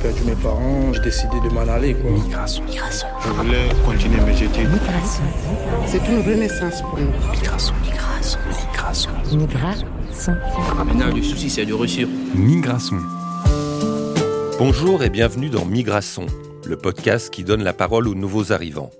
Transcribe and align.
perdu 0.00 0.22
mes 0.24 0.34
parents, 0.34 0.92
j'ai 0.94 1.00
décidé 1.00 1.36
de 1.44 1.52
m'en 1.52 1.60
aller. 1.60 1.94
Quoi. 1.94 2.10
Migration. 2.10 2.64
Migration. 2.64 3.08
Je 3.22 3.28
voulais 3.30 3.68
continuer 3.84 4.20
mes 4.22 4.32
études. 4.32 4.70
Migration. 4.70 5.22
C'est 5.86 6.08
une 6.08 6.20
renaissance 6.20 6.82
pour 6.82 6.98
nous. 6.98 7.10
Migration. 7.32 7.74
Migration. 7.82 8.38
Migration. 8.48 9.10
Migration. 9.32 9.86
Maintenant, 10.84 11.14
le 11.14 11.22
souci, 11.22 11.50
c'est 11.50 11.66
de 11.66 11.74
réussir. 11.74 12.08
Migration. 12.34 12.96
Bonjour 14.58 15.02
et 15.02 15.10
bienvenue 15.10 15.50
dans 15.50 15.64
Migration, 15.64 16.26
le 16.66 16.76
podcast 16.76 17.30
qui 17.30 17.44
donne 17.44 17.62
la 17.62 17.72
parole 17.72 18.08
aux 18.08 18.14
nouveaux 18.14 18.52
arrivants. 18.52 18.90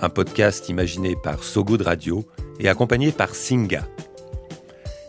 Un 0.00 0.08
podcast 0.08 0.68
imaginé 0.68 1.16
par 1.22 1.42
Sogo 1.42 1.76
de 1.76 1.82
Radio 1.82 2.24
et 2.60 2.68
accompagné 2.68 3.10
par 3.10 3.34
Singa. 3.34 3.86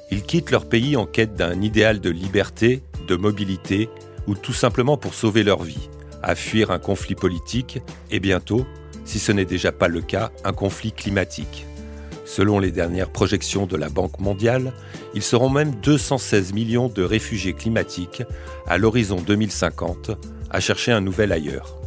Ils 0.09 0.23
quittent 0.23 0.51
leur 0.51 0.65
pays 0.65 0.95
en 0.95 1.05
quête 1.05 1.35
d'un 1.35 1.61
idéal 1.61 1.99
de 1.99 2.09
liberté, 2.09 2.81
de 3.07 3.15
mobilité 3.15 3.89
ou 4.27 4.35
tout 4.35 4.53
simplement 4.53 4.97
pour 4.97 5.13
sauver 5.13 5.43
leur 5.43 5.63
vie, 5.63 5.89
à 6.21 6.35
fuir 6.35 6.71
un 6.71 6.79
conflit 6.79 7.15
politique 7.15 7.79
et 8.11 8.19
bientôt, 8.19 8.65
si 9.05 9.19
ce 9.19 9.31
n'est 9.31 9.45
déjà 9.45 9.71
pas 9.71 9.87
le 9.87 10.01
cas, 10.01 10.31
un 10.43 10.53
conflit 10.53 10.91
climatique. 10.91 11.65
Selon 12.25 12.59
les 12.59 12.71
dernières 12.71 13.09
projections 13.09 13.65
de 13.65 13.77
la 13.77 13.87
Banque 13.87 14.19
mondiale, 14.19 14.73
ils 15.13 15.23
seront 15.23 15.49
même 15.49 15.75
216 15.75 16.51
millions 16.51 16.89
de 16.89 17.01
réfugiés 17.01 17.53
climatiques 17.53 18.23
à 18.67 18.77
l'horizon 18.77 19.15
2050 19.15 20.11
à 20.49 20.59
chercher 20.59 20.91
un 20.91 20.99
nouvel 20.99 21.31
ailleurs. 21.31 21.77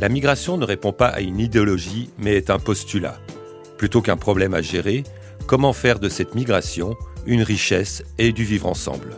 La 0.00 0.10
migration 0.10 0.58
ne 0.58 0.66
répond 0.66 0.92
pas 0.92 1.08
à 1.08 1.20
une 1.20 1.40
idéologie, 1.40 2.10
mais 2.18 2.34
est 2.34 2.50
un 2.50 2.58
postulat. 2.58 3.18
Plutôt 3.78 4.02
qu'un 4.02 4.16
problème 4.16 4.52
à 4.52 4.60
gérer, 4.60 5.04
comment 5.46 5.72
faire 5.72 5.98
de 5.98 6.08
cette 6.10 6.34
migration 6.34 6.94
une 7.24 7.42
richesse 7.42 8.02
et 8.18 8.32
du 8.32 8.44
vivre 8.44 8.66
ensemble? 8.66 9.16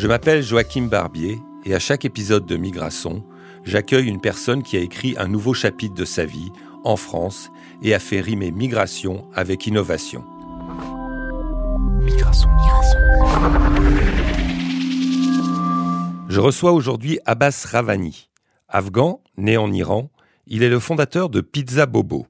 Je 0.00 0.06
m'appelle 0.06 0.42
Joachim 0.42 0.86
Barbier 0.86 1.42
et 1.66 1.74
à 1.74 1.78
chaque 1.78 2.06
épisode 2.06 2.46
de 2.46 2.56
Migration, 2.56 3.22
j'accueille 3.64 4.06
une 4.08 4.22
personne 4.22 4.62
qui 4.62 4.78
a 4.78 4.80
écrit 4.80 5.14
un 5.18 5.28
nouveau 5.28 5.52
chapitre 5.52 5.94
de 5.94 6.06
sa 6.06 6.24
vie 6.24 6.50
en 6.84 6.96
France 6.96 7.50
et 7.82 7.92
a 7.92 7.98
fait 7.98 8.22
rimer 8.22 8.50
migration 8.50 9.28
avec 9.34 9.66
innovation. 9.66 10.24
Migration. 12.00 12.48
Je 16.30 16.40
reçois 16.40 16.72
aujourd'hui 16.72 17.18
Abbas 17.26 17.66
Ravani. 17.70 18.30
Afghan, 18.68 19.22
né 19.36 19.58
en 19.58 19.70
Iran, 19.70 20.10
il 20.46 20.62
est 20.62 20.70
le 20.70 20.80
fondateur 20.80 21.28
de 21.28 21.42
Pizza 21.42 21.84
Bobo. 21.84 22.26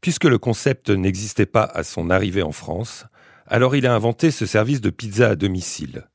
Puisque 0.00 0.24
le 0.24 0.38
concept 0.38 0.88
n'existait 0.88 1.44
pas 1.44 1.64
à 1.64 1.82
son 1.82 2.08
arrivée 2.08 2.42
en 2.42 2.52
France, 2.52 3.04
alors 3.46 3.76
il 3.76 3.86
a 3.86 3.94
inventé 3.94 4.30
ce 4.30 4.46
service 4.46 4.80
de 4.80 4.88
pizza 4.88 5.28
à 5.28 5.36
domicile. 5.36 6.06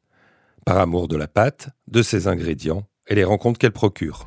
Par 0.65 0.79
amour 0.79 1.07
de 1.07 1.15
la 1.15 1.27
pâte, 1.27 1.69
de 1.87 2.01
ses 2.01 2.27
ingrédients 2.27 2.87
et 3.07 3.13
les 3.13 3.23
rencontres 3.23 3.59
qu'elle 3.59 3.71
procure. 3.71 4.25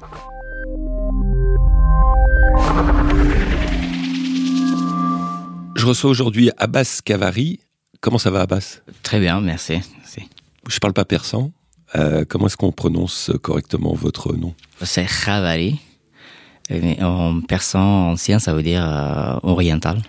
Je 5.75 5.85
reçois 5.85 6.09
aujourd'hui 6.09 6.53
Abbas 6.57 7.01
Kavari. 7.05 7.59
Comment 8.01 8.19
ça 8.19 8.31
va 8.31 8.43
Abbas? 8.43 8.83
Très 9.03 9.19
bien, 9.19 9.41
merci. 9.41 9.81
merci. 9.99 10.29
Je 10.69 10.79
parle 10.79 10.93
pas 10.93 11.05
persan. 11.05 11.51
Euh, 11.97 12.25
comment 12.25 12.47
est-ce 12.47 12.57
qu'on 12.57 12.71
prononce 12.71 13.33
correctement 13.43 13.93
votre 13.95 14.33
nom? 14.35 14.55
C'est 14.83 15.07
Khavari. 15.07 15.81
En 17.01 17.41
persan 17.41 18.11
ancien, 18.13 18.39
ça 18.39 18.55
veut 18.55 18.63
dire 18.63 18.87
euh, 18.89 19.41
oriental. 19.43 20.03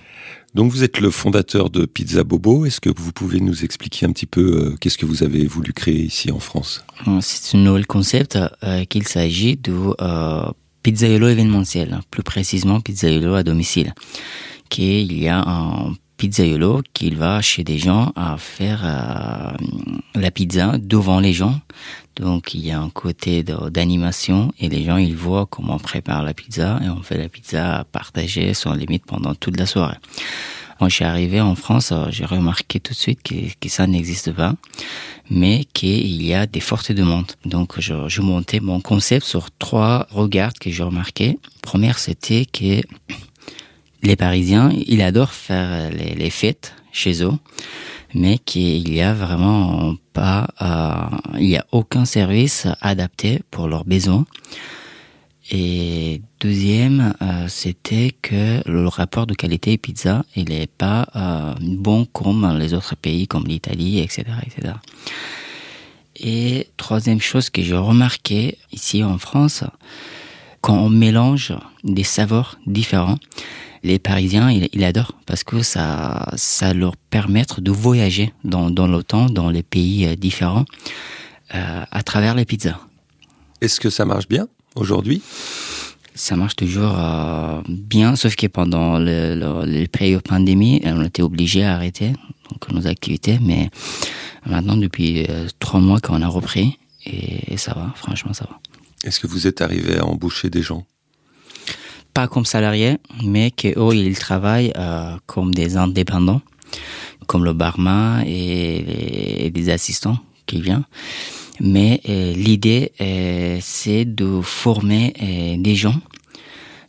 Donc 0.56 0.72
vous 0.72 0.84
êtes 0.84 1.00
le 1.00 1.12
fondateur 1.12 1.70
de 1.70 1.86
Pizza 1.86 2.24
Bobo. 2.24 2.66
Est-ce 2.66 2.82
que 2.82 2.90
vous 2.90 3.12
pouvez 3.12 3.40
nous 3.40 3.64
expliquer 3.64 4.06
un 4.06 4.12
petit 4.12 4.26
peu 4.26 4.42
euh, 4.42 4.76
qu'est-ce 4.80 4.98
que 4.98 5.06
vous 5.06 5.24
avez 5.24 5.46
voulu 5.46 5.74
créer 5.74 6.02
ici 6.02 6.32
en 6.32 6.40
France? 6.40 6.84
C'est 7.22 7.58
un 7.58 7.62
nouvel 7.62 7.86
concept 7.86 8.38
euh, 8.64 8.86
qu'il 8.86 9.08
s'agit 9.08 9.58
de 9.58 9.74
euh, 10.02 10.52
pizzaiolo 10.84 11.28
événementiel, 11.28 12.00
plus 12.10 12.24
précisément 12.24 12.82
pizzaiolo 12.82 13.36
à 13.36 13.44
domicile. 13.44 13.94
Qu'il 14.70 15.14
y 15.20 15.28
a 15.28 15.44
un 15.48 15.94
pizzaiolo 16.20 16.84
qui 16.94 17.12
va 17.12 17.42
chez 17.42 17.64
des 17.64 17.78
gens 17.78 18.12
à 18.16 18.38
faire 18.38 18.82
euh, 18.84 19.54
la 20.16 20.32
pizza 20.32 20.78
devant 20.78 21.22
les 21.22 21.32
gens. 21.32 21.62
Donc 22.18 22.54
il 22.54 22.66
y 22.66 22.72
a 22.72 22.80
un 22.80 22.90
côté 22.90 23.42
d'animation 23.44 24.52
et 24.60 24.68
les 24.68 24.84
gens 24.84 24.98
ils 24.98 25.16
voient 25.16 25.46
comment 25.46 25.76
on 25.76 25.80
prépare 25.80 26.22
la 26.24 26.34
pizza 26.34 26.78
et 26.84 26.90
on 26.90 27.02
fait 27.02 27.18
la 27.18 27.30
pizza 27.30 27.78
à 27.78 27.84
partager 27.86 28.54
sans 28.54 28.74
limite 28.74 29.06
pendant 29.06 29.34
toute 29.34 29.58
la 29.58 29.66
soirée. 29.66 29.96
Quand 30.78 30.90
je 30.90 30.96
suis 30.96 31.06
arrivé 31.06 31.40
en 31.40 31.56
France, 31.56 31.94
j'ai 32.10 32.26
remarqué 32.26 32.82
tout 32.82 32.94
de 32.94 32.98
suite 32.98 33.22
que, 33.24 33.70
ça 33.70 33.88
n'existe 33.88 34.32
pas, 34.32 34.56
mais 35.30 35.66
qu'il 35.74 36.22
y 36.22 36.34
a 36.34 36.48
des 36.48 36.62
fortes 36.62 36.92
demandes. 36.92 37.32
Donc 37.46 37.80
je, 37.80 38.08
je 38.08 38.22
montais 38.22 38.60
mon 38.60 38.80
concept 38.82 39.26
sur 39.26 39.52
trois 39.52 40.08
regards 40.12 40.54
que 40.54 40.70
j'ai 40.70 40.84
remarqué. 40.84 41.38
Première, 41.62 42.00
c'était 42.00 42.46
que 42.46 42.82
les 44.02 44.15
Parisiens, 44.15 44.71
ils 44.73 45.02
adorent 45.02 45.33
faire 45.33 45.92
les, 45.92 46.30
fêtes 46.30 46.73
chez 46.92 47.23
eux, 47.23 47.33
mais 48.14 48.37
qu'il 48.37 48.93
y 48.93 49.02
a 49.02 49.14
vraiment 49.14 49.95
pas, 50.14 50.48
euh, 50.61 51.17
il 51.37 51.49
y 51.49 51.58
a 51.58 51.65
aucun 51.71 52.05
service 52.05 52.67
adapté 52.82 53.42
pour 53.52 53.67
leurs 53.67 53.86
besoins. 53.86 54.26
Et 55.52 56.21
deuxième, 56.39 57.15
euh, 57.21 57.48
c'était 57.48 58.11
que 58.21 58.61
le 58.70 58.88
rapport 58.88 59.26
de 59.26 59.33
qualité 59.33 59.77
pizza, 59.77 60.23
il 60.36 60.52
est 60.52 60.71
pas 60.71 61.08
euh, 61.15 61.55
bon 61.59 62.05
comme 62.05 62.58
les 62.59 62.73
autres 62.76 62.95
pays, 62.95 63.27
comme 63.27 63.45
l'Italie, 63.48 63.99
etc., 63.99 64.26
etc. 64.45 64.73
Et 66.17 66.67
troisième 66.77 67.21
chose 67.21 67.49
que 67.49 67.64
j'ai 67.64 67.76
remarqué 67.76 68.58
ici 68.71 69.04
en 69.04 69.17
France, 69.17 69.64
quand 70.61 70.77
on 70.77 70.89
mélange 70.89 71.54
des 71.83 72.04
saveurs 72.04 72.59
différents, 72.67 73.17
les 73.84 74.00
Parisiens, 74.00 74.52
ils, 74.52 74.70
ils, 74.73 74.84
adorent 74.84 75.16
parce 75.26 75.44
que 75.44 75.62
ça, 75.62 76.32
ça 76.36 76.73
leur 76.73 76.95
permet 76.98 77.45
de 77.58 77.72
voyager 77.72 78.34
dans, 78.44 78.70
dans 78.70 79.02
temps, 79.02 79.28
dans 79.28 79.50
les 79.50 79.64
pays 79.64 80.16
différents, 80.17 80.66
euh, 81.56 81.84
à 81.89 82.04
travers 82.04 82.36
les 82.36 82.45
pizzas. 82.45 82.80
Est-ce 83.62 83.80
que 83.80 83.89
ça 83.89 84.06
marche 84.06 84.28
bien 84.28 84.48
aujourd'hui? 84.76 85.22
Ça 86.16 86.36
marche 86.36 86.56
toujours 86.56 86.94
euh, 86.98 87.62
bien, 87.68 88.16
sauf 88.16 88.36
que 88.36 88.48
pendant 88.48 89.00
le, 89.00 89.36
le, 89.36 89.66
les 89.66 89.88
périodes 89.88 90.22
pandémie, 90.22 90.82
on 90.84 91.04
était 91.04 91.22
obligé 91.22 91.64
à 91.64 91.76
arrêter 91.76 92.14
donc, 92.52 92.72
nos 92.72 92.88
activités, 92.88 93.39
mais 93.42 93.70
maintenant, 94.45 94.76
depuis 94.76 95.26
euh, 95.30 95.48
trois 95.60 95.80
mois 95.80 96.00
qu'on 96.00 96.22
a 96.22 96.28
repris, 96.28 96.78
et, 97.06 97.54
et 97.54 97.58
ça 97.58 97.73
va, 97.73 97.94
franchement, 97.95 98.34
ça 98.34 98.45
va. 98.50 98.60
Est-ce 99.06 99.20
que 99.20 99.28
vous 99.28 99.48
êtes 99.48 99.62
arrivé 99.62 99.98
à 99.98 100.06
embaucher 100.06 100.50
des 100.50 100.62
gens? 100.62 100.86
Pas 102.14 102.27
comme 102.27 102.45
salariés, 102.45 102.97
mais 103.23 103.52
qu'eux, 103.52 103.93
ils 103.93 104.17
travaillent 104.17 104.73
euh, 104.77 105.15
comme 105.25 105.53
des 105.53 105.77
indépendants, 105.77 106.42
comme 107.27 107.43
le 107.43 107.53
barman 107.53 108.23
et, 108.25 108.81
les, 108.81 109.45
et 109.45 109.49
des 109.49 109.70
assistants 109.70 110.17
qui 110.45 110.61
viennent. 110.61 110.86
Mais 111.59 112.02
euh, 112.08 112.33
l'idée, 112.33 112.92
euh, 113.02 113.59
c'est 113.61 114.05
de 114.05 114.42
former 114.42 115.14
des 115.59 115.75
gens 115.75 115.95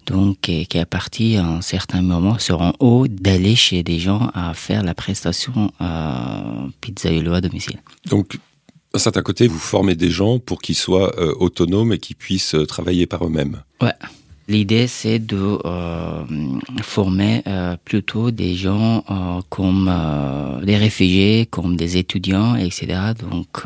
donc 0.07 0.41
qui 0.41 0.79
à 0.79 0.87
partir 0.87 1.45
d'un 1.45 1.61
certain 1.61 2.03
moment 2.03 2.39
seront 2.39 2.73
hauts 2.81 3.07
d'aller 3.07 3.55
chez 3.55 3.83
des 3.83 3.99
gens 3.99 4.31
à 4.35 4.55
faire 4.55 4.83
la 4.83 4.95
prestation 4.95 5.73
euh, 5.81 6.67
pizzaïolo 6.81 7.35
à 7.35 7.41
domicile. 7.41 7.79
Donc 8.07 8.39
d'un 8.93 8.99
certain 8.99 9.23
côté, 9.23 9.47
vous 9.47 9.59
formez 9.59 9.95
des 9.95 10.11
gens 10.11 10.41
pour 10.41 10.61
qu'ils 10.61 10.75
soient 10.75 11.15
euh, 11.19 11.33
autonomes 11.39 11.93
et 11.93 11.99
qu'ils 11.99 12.17
puissent 12.17 12.57
euh, 12.57 12.67
travailler 12.67 13.07
par 13.07 13.25
eux-mêmes. 13.25 13.63
Ouais. 13.81 13.93
L'idée, 14.51 14.89
c'est 14.89 15.21
de 15.21 15.59
euh, 15.65 16.25
former 16.83 17.41
euh, 17.47 17.77
plutôt 17.85 18.33
des 18.33 18.57
gens 18.57 19.05
euh, 19.09 19.41
comme 19.49 19.89
des 20.65 20.77
réfugiés, 20.77 21.47
comme 21.49 21.77
des 21.77 21.99
étudiants, 21.99 22.57
etc. 22.57 23.13
Donc, 23.17 23.63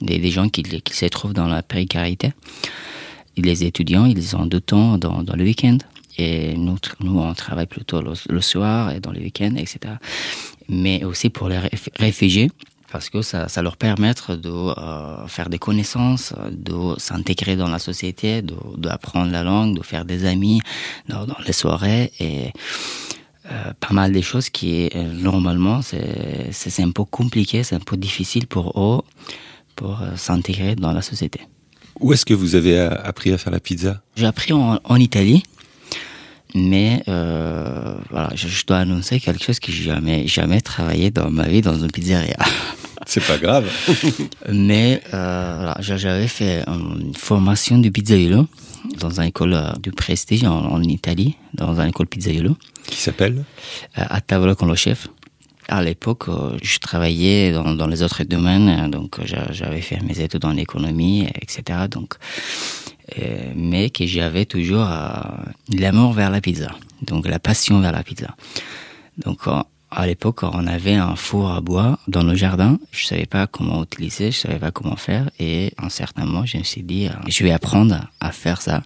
des, 0.00 0.30
gens 0.32 0.48
qui, 0.48 0.64
se 0.90 1.06
trouvent 1.06 1.34
dans 1.34 1.46
la 1.46 1.62
précarité. 1.62 2.32
Les 3.36 3.62
étudiants, 3.62 4.06
ils 4.06 4.34
ont 4.34 4.46
du 4.46 4.60
temps 4.60 4.98
dans, 4.98 5.22
le 5.36 5.44
week-end. 5.44 5.78
Et 6.18 6.56
nous, 6.56 6.76
nous, 6.98 7.20
on 7.20 7.32
travaille 7.34 7.66
plutôt 7.66 8.02
le, 8.02 8.14
le 8.28 8.40
soir 8.40 8.90
et 8.90 8.98
dans 8.98 9.12
les 9.12 9.20
week-ends, 9.20 9.54
etc. 9.56 9.78
Mais 10.68 11.04
aussi 11.04 11.30
pour 11.30 11.48
les 11.48 11.60
réfugiés, 11.96 12.50
parce 12.90 13.10
que 13.10 13.22
ça, 13.22 13.48
ça 13.48 13.62
leur 13.62 13.76
permet 13.76 14.12
de 14.28 14.48
euh, 14.48 15.26
faire 15.26 15.48
des 15.48 15.58
connaissances, 15.58 16.34
de 16.50 16.98
s'intégrer 16.98 17.56
dans 17.56 17.68
la 17.68 17.78
société, 17.78 18.42
d'apprendre 18.76 19.30
la 19.30 19.42
langue, 19.42 19.76
de 19.76 19.82
faire 19.82 20.04
des 20.04 20.24
amis 20.26 20.60
dans, 21.08 21.26
dans 21.26 21.38
les 21.46 21.52
soirées 21.52 22.12
et 22.18 22.52
euh, 23.50 23.72
pas 23.80 23.92
mal 23.92 24.12
de 24.12 24.20
choses 24.20 24.50
qui 24.50 24.90
euh, 24.94 25.12
normalement 25.12 25.80
c'est 25.82 26.82
un 26.82 26.90
peu 26.90 27.04
compliqué, 27.04 27.62
c'est 27.62 27.76
un 27.76 27.80
peu 27.80 27.96
difficile 27.96 28.46
pour 28.46 28.80
eux 28.80 29.02
pour 29.76 30.02
euh, 30.02 30.16
s'intégrer 30.16 30.76
dans 30.76 30.92
la 30.92 31.02
société. 31.02 31.40
Où 32.00 32.12
est-ce 32.12 32.24
que 32.24 32.34
vous 32.34 32.54
avez 32.54 32.78
appris 32.78 33.32
à 33.32 33.38
faire 33.38 33.52
la 33.52 33.60
pizza? 33.60 34.02
J'ai 34.16 34.26
appris 34.26 34.52
en, 34.52 34.78
en 34.82 34.96
Italie 34.96 35.42
mais 36.54 37.02
euh, 37.08 37.94
voilà, 38.10 38.30
je, 38.34 38.48
je, 38.48 38.66
dois 38.66 38.78
annoncer 38.78 39.20
quelque 39.20 39.44
chose 39.44 39.60
que 39.60 39.70
j'ai 39.70 39.84
jamais 39.84 40.26
jamais 40.26 40.60
travaillé 40.60 41.10
dans 41.10 41.30
ma 41.30 41.48
vie 41.48 41.60
dans 41.60 41.78
une 41.78 41.90
pizzeria. 41.90 42.36
C'est 43.06 43.24
pas 43.24 43.38
grave. 43.38 43.68
Mais 44.52 45.02
euh, 45.14 45.72
j'avais 45.80 46.28
fait 46.28 46.64
une 46.66 47.14
formation 47.14 47.78
de 47.78 47.88
pizzaiolo 47.88 48.46
dans 48.98 49.20
une 49.20 49.28
école 49.28 49.54
euh, 49.54 49.72
de 49.82 49.90
prestige 49.90 50.44
en, 50.44 50.64
en 50.72 50.82
Italie, 50.82 51.36
dans 51.54 51.78
une 51.80 51.88
école 51.88 52.06
pizzaiolo, 52.06 52.56
Qui 52.86 52.96
s'appelle 52.98 53.44
euh, 53.98 54.04
à 54.08 54.20
Tavola 54.20 54.54
con 54.54 54.66
lo 54.66 54.74
chef. 54.76 55.08
À 55.68 55.82
l'époque, 55.84 56.24
je 56.62 56.78
travaillais 56.78 57.52
dans, 57.52 57.74
dans 57.76 57.86
les 57.86 58.02
autres 58.02 58.24
domaines, 58.24 58.90
donc 58.90 59.24
j'a- 59.24 59.52
j'avais 59.52 59.80
fait 59.82 60.00
mes 60.02 60.18
études 60.20 60.44
en 60.44 60.56
économie, 60.56 61.28
etc. 61.40 61.62
Donc, 61.88 62.14
mais 63.54 63.90
que 63.90 64.04
j'avais 64.06 64.46
toujours 64.46 64.88
l'amour 65.72 66.12
vers 66.12 66.30
la 66.30 66.40
pizza, 66.40 66.70
donc 67.02 67.28
la 67.28 67.38
passion 67.38 67.78
vers 67.80 67.92
la 67.92 68.02
pizza. 68.02 68.34
Donc 69.18 69.40
à 69.90 70.06
l'époque, 70.06 70.42
on 70.42 70.66
avait 70.66 70.94
un 70.94 71.16
four 71.16 71.50
à 71.50 71.60
bois 71.60 71.98
dans 72.06 72.22
le 72.22 72.34
jardin. 72.34 72.78
Je 72.92 73.06
savais 73.06 73.26
pas 73.26 73.46
comment 73.46 73.82
utiliser, 73.82 74.30
je 74.30 74.38
savais 74.38 74.58
pas 74.58 74.70
comment 74.70 74.96
faire, 74.96 75.30
et 75.38 75.72
à 75.76 75.86
un 75.86 75.88
certain 75.88 76.24
moment, 76.24 76.46
je 76.46 76.58
me 76.58 76.62
suis 76.62 76.82
dit, 76.82 77.06
euh, 77.08 77.12
je 77.28 77.42
vais 77.42 77.50
apprendre 77.50 78.08
à 78.20 78.32
faire 78.32 78.62
ça. 78.62 78.82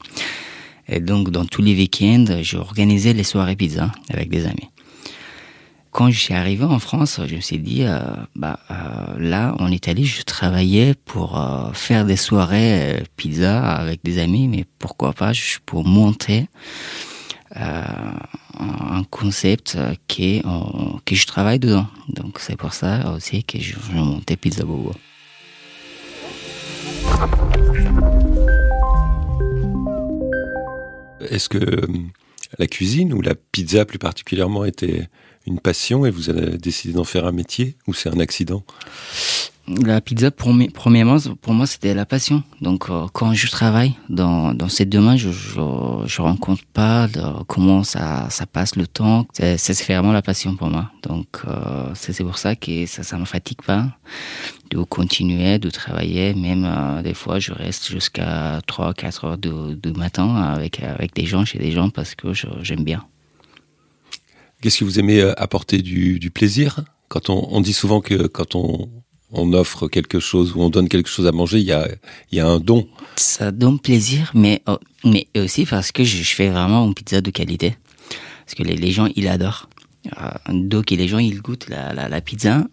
Et 0.88 1.00
donc, 1.00 1.30
dans 1.30 1.44
tous 1.44 1.62
les 1.62 1.74
week-ends, 1.74 2.24
j'organisais 2.42 3.12
les 3.12 3.22
soirées 3.22 3.56
pizza 3.56 3.92
avec 4.10 4.30
des 4.30 4.46
amis. 4.46 4.70
Quand 5.90 6.10
je 6.10 6.18
suis 6.18 6.34
arrivé 6.34 6.64
en 6.64 6.78
France, 6.78 7.20
je 7.26 7.36
me 7.36 7.40
suis 7.40 7.58
dit, 7.58 7.84
euh, 7.84 8.00
bah, 8.34 8.58
euh, 8.70 8.74
là, 9.18 9.54
en 9.60 9.70
Italie, 9.70 10.06
je 10.06 10.22
travaillais 10.22 10.94
pour 11.04 11.40
faire 11.74 12.04
des 12.04 12.16
soirées 12.16 13.02
pizza 13.16 13.62
avec 13.74 14.00
des 14.02 14.18
amis, 14.18 14.48
mais 14.48 14.64
pourquoi 14.78 15.12
pas 15.12 15.32
pour 15.66 15.86
monter 15.86 16.48
un 17.54 19.04
concept 19.10 19.74
euh, 19.76 19.94
qui 20.08 20.42
en- 20.44 20.98
que 21.04 21.14
je 21.14 21.26
travaille 21.26 21.58
dedans. 21.58 21.86
Donc, 22.08 22.38
c'est 22.40 22.56
pour 22.56 22.72
ça 22.74 23.12
aussi 23.12 23.44
que 23.44 23.58
je, 23.58 23.74
je 23.92 23.96
montais 23.98 24.36
Pizza 24.36 24.64
Bobo. 24.64 24.92
Est-ce 31.30 31.48
que 31.48 31.58
euh, 31.58 31.86
la 32.58 32.66
cuisine 32.66 33.12
ou 33.12 33.20
la 33.20 33.34
pizza 33.34 33.84
plus 33.84 33.98
particulièrement 33.98 34.64
était 34.64 35.08
une 35.46 35.58
passion 35.60 36.06
et 36.06 36.10
vous 36.10 36.30
avez 36.30 36.56
décidé 36.58 36.94
d'en 36.94 37.04
faire 37.04 37.26
un 37.26 37.32
métier 37.32 37.76
ou 37.86 37.94
c'est 37.94 38.08
un 38.08 38.20
accident? 38.20 38.62
La 39.66 40.02
pizza, 40.02 40.30
premièrement, 40.30 41.16
pour 41.40 41.54
moi, 41.54 41.66
c'était 41.66 41.94
la 41.94 42.04
passion. 42.04 42.42
Donc, 42.60 42.90
euh, 42.90 43.06
quand 43.14 43.32
je 43.32 43.50
travaille 43.50 43.94
dans, 44.10 44.54
ces 44.68 44.84
domaines, 44.84 45.16
je, 45.16 45.30
je, 45.30 45.60
je 46.04 46.20
rencontre 46.20 46.64
pas 46.66 47.08
de 47.08 47.22
comment 47.44 47.82
ça, 47.82 48.28
passe 48.52 48.76
le 48.76 48.86
temps. 48.86 49.26
C'est 49.32 49.82
vraiment 49.84 50.12
la 50.12 50.20
passion 50.20 50.54
pour 50.54 50.68
moi. 50.68 50.90
Donc, 51.02 51.40
euh, 51.48 51.90
c'est 51.94 52.22
pour 52.22 52.36
ça 52.36 52.56
que 52.56 52.84
ça, 52.84 53.02
ça 53.02 53.16
me 53.16 53.24
fatigue 53.24 53.62
pas 53.62 53.86
de 54.70 54.82
continuer, 54.82 55.58
de 55.58 55.70
travailler. 55.70 56.34
Même 56.34 56.66
euh, 56.66 57.00
des 57.00 57.14
fois, 57.14 57.38
je 57.38 57.52
reste 57.52 57.90
jusqu'à 57.90 58.60
3 58.66 58.92
4 58.92 59.24
heures 59.24 59.38
du 59.38 59.76
du 59.82 59.92
matin 59.92 60.34
avec, 60.36 60.82
des 61.14 61.24
gens, 61.24 61.46
chez 61.46 61.58
des 61.58 61.72
gens, 61.72 61.88
parce 61.88 62.14
que 62.14 62.34
j'aime 62.34 62.84
bien. 62.84 63.02
Qu'est-ce 64.60 64.80
que 64.80 64.84
vous 64.84 64.98
aimez 64.98 65.22
apporter 65.38 65.80
du, 65.80 66.30
plaisir? 66.30 66.80
Quand 67.08 67.30
on 67.30 67.60
dit 67.60 67.72
souvent 67.72 68.00
que 68.00 68.26
quand 68.26 68.54
on, 68.56 68.88
on 69.34 69.52
offre 69.52 69.88
quelque 69.88 70.20
chose 70.20 70.54
ou 70.54 70.62
on 70.62 70.70
donne 70.70 70.88
quelque 70.88 71.08
chose 71.08 71.26
à 71.26 71.32
manger, 71.32 71.58
il 71.58 71.66
y 71.66 71.72
a, 71.72 71.88
y 72.32 72.40
a 72.40 72.46
un 72.46 72.60
don. 72.60 72.86
Ça 73.16 73.50
donne 73.50 73.78
plaisir, 73.78 74.30
mais, 74.34 74.62
euh, 74.68 74.76
mais 75.04 75.26
aussi 75.36 75.66
parce 75.66 75.92
que 75.92 76.04
je, 76.04 76.22
fais 76.22 76.48
vraiment 76.48 76.86
une 76.86 76.94
pizza 76.94 77.20
de 77.20 77.30
qualité. 77.30 77.76
Parce 78.44 78.54
que 78.54 78.62
les, 78.62 78.90
gens, 78.90 79.08
ils 79.16 79.28
adorent. 79.28 79.68
Euh, 80.18 80.30
donc, 80.50 80.90
les 80.90 81.08
gens, 81.08 81.18
ils 81.18 81.40
goûtent 81.40 81.68
la, 81.68 81.92
la, 81.92 82.08
la 82.08 82.20
pizza. 82.20 82.64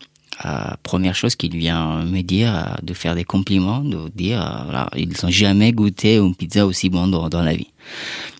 Euh, 0.45 0.49
première 0.81 1.15
chose 1.15 1.35
qu'il 1.35 1.55
vient 1.55 2.03
me 2.03 2.21
dire, 2.21 2.55
euh, 2.55 2.75
de 2.81 2.93
faire 2.93 3.15
des 3.15 3.23
compliments, 3.23 3.79
de 3.81 4.09
dire, 4.15 4.39
voilà, 4.65 4.89
ils 4.95 5.09
n'ont 5.09 5.29
jamais 5.29 5.71
goûté 5.71 6.17
une 6.17 6.35
pizza 6.35 6.65
aussi 6.65 6.89
bonne 6.89 7.11
dans, 7.11 7.29
dans 7.29 7.43
la 7.43 7.55
vie. 7.55 7.71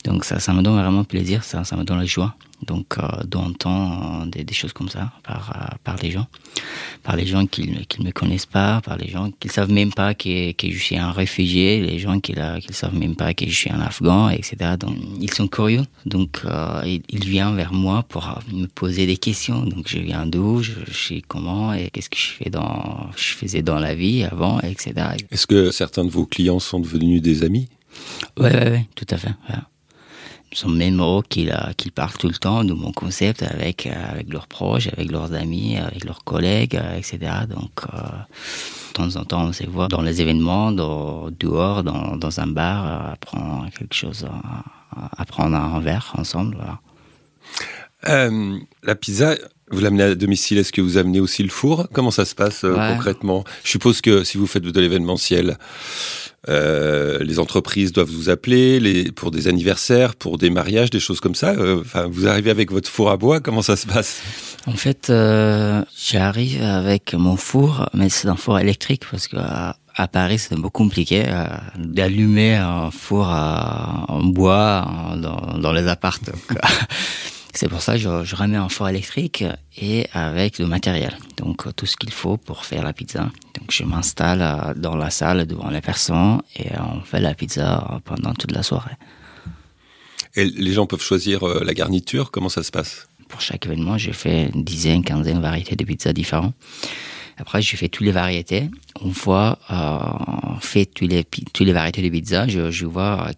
Donc, 0.06 0.26
ça, 0.26 0.40
ça 0.40 0.54
me 0.54 0.62
donne 0.62 0.80
vraiment 0.80 1.04
plaisir, 1.04 1.44
ça, 1.44 1.64
ça 1.64 1.76
me 1.76 1.84
donne 1.84 2.00
la 2.00 2.06
joie. 2.06 2.36
Donc, 2.68 2.98
euh, 2.98 3.24
d'entendre 3.26 4.24
euh, 4.24 4.26
des, 4.28 4.44
des 4.44 4.54
choses 4.54 4.74
comme 4.74 4.90
ça 4.90 5.12
par, 5.24 5.54
euh, 5.56 5.76
par 5.84 5.98
les 5.98 6.12
gens 6.12 6.28
par 7.04 7.16
les 7.16 7.26
gens 7.26 7.46
qui 7.48 7.68
ne 7.68 8.06
me 8.06 8.12
connaissent 8.12 8.46
pas, 8.46 8.82
par 8.82 8.98
les 8.98 9.08
gens 9.08 9.32
qui 9.40 9.48
ne 9.48 9.52
savent 9.52 9.72
même 9.72 9.92
pas 9.92 10.14
que, 10.14 10.52
que 10.52 10.70
je 10.70 10.78
suis 10.78 10.98
un 10.98 11.12
réfugié, 11.12 11.82
les 11.82 12.00
gens 12.00 12.20
qui 12.20 12.34
ne 12.34 12.60
savent 12.74 12.96
même 12.96 13.16
pas 13.16 13.34
que 13.34 13.46
je 13.46 13.56
suis 13.56 13.72
un 13.72 13.82
Afghan, 13.82 14.30
etc. 14.30 14.76
Donc, 14.80 14.96
ils 15.20 15.34
sont 15.34 15.48
curieux, 15.48 15.84
donc 16.06 16.42
euh, 16.46 16.82
ils, 16.86 17.02
ils, 17.10 17.26
viennent 17.26 17.56
vers 17.56 17.74
moi 17.74 18.04
pour 18.04 18.40
me 18.52 18.68
poser 18.68 19.06
des 19.08 19.18
questions. 19.18 19.64
Donc, 19.64 19.88
je 19.88 20.00
viens 20.00 20.26
d'où, 20.26 20.62
je, 20.62 20.74
je 20.88 21.08
sais 21.08 21.22
comment, 21.28 21.74
et 21.74 21.90
qu'est-ce 21.90 22.10
que 22.10 22.18
je, 22.18 22.32
fais 22.32 22.50
dans, 22.50 23.08
je 23.16 23.34
faisais 23.34 23.62
dans 23.62 23.80
la 23.80 23.96
vie 23.96 24.24
avant, 24.24 24.60
etc. 24.62 24.94
Est-ce 25.32 25.48
que 25.48 25.72
certains 25.72 26.06
de 26.06 26.12
vos 26.12 26.26
clients 26.26 26.60
sont 26.60 26.80
devenus 26.80 27.22
des 27.22 27.44
amis? 27.44 27.68
Oui, 28.38 28.46
ouais, 28.46 28.70
ouais, 28.70 28.88
tout 28.96 29.08
à 29.10 29.18
fait. 29.18 29.34
Ouais 29.50 29.56
sont 30.54 30.70
même 30.70 31.02
eux 31.02 31.22
qui, 31.28 31.50
qui 31.78 31.92
parlent 31.92 32.18
tout 32.18 32.28
le 32.28 32.36
temps 32.36 32.64
de 32.64 32.74
mon 32.74 32.92
concept 32.92 33.44
avec, 33.44 33.88
avec 33.88 34.32
leurs 34.32 34.48
proches, 34.48 34.88
avec 34.88 35.12
leurs 35.12 35.34
amis, 35.34 35.78
avec 35.78 36.04
leurs 36.04 36.24
collègues, 36.24 36.80
etc. 36.98 37.20
Donc, 37.50 37.72
euh, 37.94 37.98
de 38.90 38.94
temps 38.94 39.16
en 39.16 39.24
temps, 39.24 39.44
on 39.46 39.54
se 39.54 39.66
voit 39.66 39.88
dans 39.88 40.02
les 40.02 40.22
événements, 40.22 40.72
dehors, 40.72 41.84
dans, 41.84 42.18
dans 42.18 42.40
un 42.40 42.48
bar, 42.48 43.12
apprendre 43.12 43.70
quelque 43.78 43.96
chose, 43.96 44.26
à, 45.18 45.26
prendre 45.26 45.56
un 45.56 45.80
verre 45.80 46.14
ensemble. 46.18 46.58
Euh, 48.08 48.58
la 48.84 48.96
pizza, 48.96 49.36
vous 49.70 49.80
l'amenez 49.80 50.04
à 50.04 50.16
domicile, 50.16 50.58
est-ce 50.58 50.72
que 50.72 50.82
vous 50.82 50.98
amenez 50.98 51.20
aussi 51.20 51.44
le 51.44 51.50
four? 51.50 51.88
Comment 51.94 52.12
ça 52.12 52.26
se 52.26 52.36
passe 52.36 52.64
euh, 52.64 52.76
ouais. 52.76 52.94
concrètement? 52.94 53.44
Je 53.64 53.70
suppose 53.70 54.02
que 54.02 54.24
si 54.24 54.38
vous 54.38 54.48
faites 54.48 54.64
de 54.64 54.82
l'événementiel, 54.82 55.58
euh, 56.50 57.20
les 57.22 57.38
entreprises 57.38 57.92
doivent 57.92 58.10
vous 58.10 58.30
appeler 58.30 58.80
les, 58.80 59.12
pour 59.12 59.30
des 59.30 59.48
anniversaires, 59.48 60.16
pour 60.16 60.38
des 60.40 60.50
mariages, 60.50 60.90
des 60.90 61.00
choses 61.00 61.20
comme 61.20 61.36
ça. 61.36 61.54
Enfin, 61.80 62.08
vous 62.10 62.28
arrivez 62.28 62.50
avec 62.50 62.72
votre 62.72 62.90
four 62.90 63.12
à 63.12 63.18
bois, 63.18 63.40
comment 63.40 63.62
ça 63.62 63.76
se 63.76 63.86
passe? 63.86 64.22
En 64.66 64.74
fait, 64.74 65.10
euh, 65.10 65.84
j'arrive 65.96 66.64
avec 66.64 67.14
mon 67.14 67.36
four, 67.36 67.88
mais 67.94 68.10
c'est 68.10 68.28
un 68.28 68.36
four 68.36 68.60
électrique 68.60 69.04
parce 69.10 69.28
que 69.28 69.38
à, 69.38 69.78
à 69.96 70.08
Paris 70.08 70.40
c'est 70.40 70.56
un 70.56 70.62
peu 70.62 70.70
compliqué 70.70 71.24
euh, 71.28 71.46
d'allumer 71.78 72.56
un 72.56 72.92
four 72.92 73.28
à, 73.28 74.06
en 74.08 74.24
bois 74.24 74.86
en, 74.88 75.18
dans, 75.18 75.58
dans, 75.60 75.74
les 75.74 75.88
appartements. 75.88 76.38
C'est 77.54 77.68
pour 77.68 77.82
ça 77.82 77.94
que 77.94 78.00
je, 78.00 78.24
je, 78.24 78.36
remets 78.36 78.58
un 78.58 78.70
four 78.70 78.88
électrique 78.90 79.44
et 79.78 80.08
avec 80.14 80.58
le 80.58 80.68
matériel. 80.68 81.18
Donc 81.38 81.74
tout 81.76 81.86
ce 81.86 81.98
qu'il 81.98 82.12
faut 82.12 82.38
pour 82.38 82.66
faire 82.66 82.84
la 82.84 82.94
pizza. 82.94 83.30
Donc 83.60 83.72
je 83.72 83.84
m'installe 83.84 84.74
dans 84.78 84.96
la 84.96 85.10
salle 85.10 85.46
devant 85.46 85.70
les 85.70 85.82
personnes 85.82 86.42
et 86.56 86.70
on 86.80 87.02
fait 87.02 87.20
la 87.20 87.34
pizza 87.34 88.02
pendant 88.06 88.34
toute 88.34 88.52
la 88.52 88.64
soirée. 88.64 88.96
Et 90.36 90.46
les 90.46 90.72
gens 90.72 90.86
peuvent 90.88 91.02
choisir 91.02 91.46
la 91.46 91.74
garniture, 91.74 92.32
comment 92.32 92.50
ça 92.50 92.64
se 92.64 92.72
passe? 92.72 93.08
Pour 93.28 93.42
chaque 93.42 93.66
événement, 93.66 93.98
je 93.98 94.12
fais 94.12 94.50
une 94.54 94.64
dizaine, 94.64 95.04
quinzaine 95.04 95.38
de 95.38 95.42
variétés 95.42 95.76
de 95.76 95.84
pizzas 95.84 96.14
différentes. 96.14 96.54
Après, 97.42 97.60
je 97.62 97.76
fais 97.76 97.90
toutes 97.90 98.06
les 98.06 98.12
variétés. 98.12 98.70
Une 99.04 99.16
fois 99.16 99.58
euh, 99.72 100.60
fait 100.60 100.86
toutes 100.86 101.10
les, 101.10 101.24
toutes 101.24 101.66
les 101.66 101.74
variétés 101.74 102.04
de 102.04 102.10
pizza, 102.10 102.48
je, 102.48 102.70
je 102.70 102.86
vois 102.86 103.32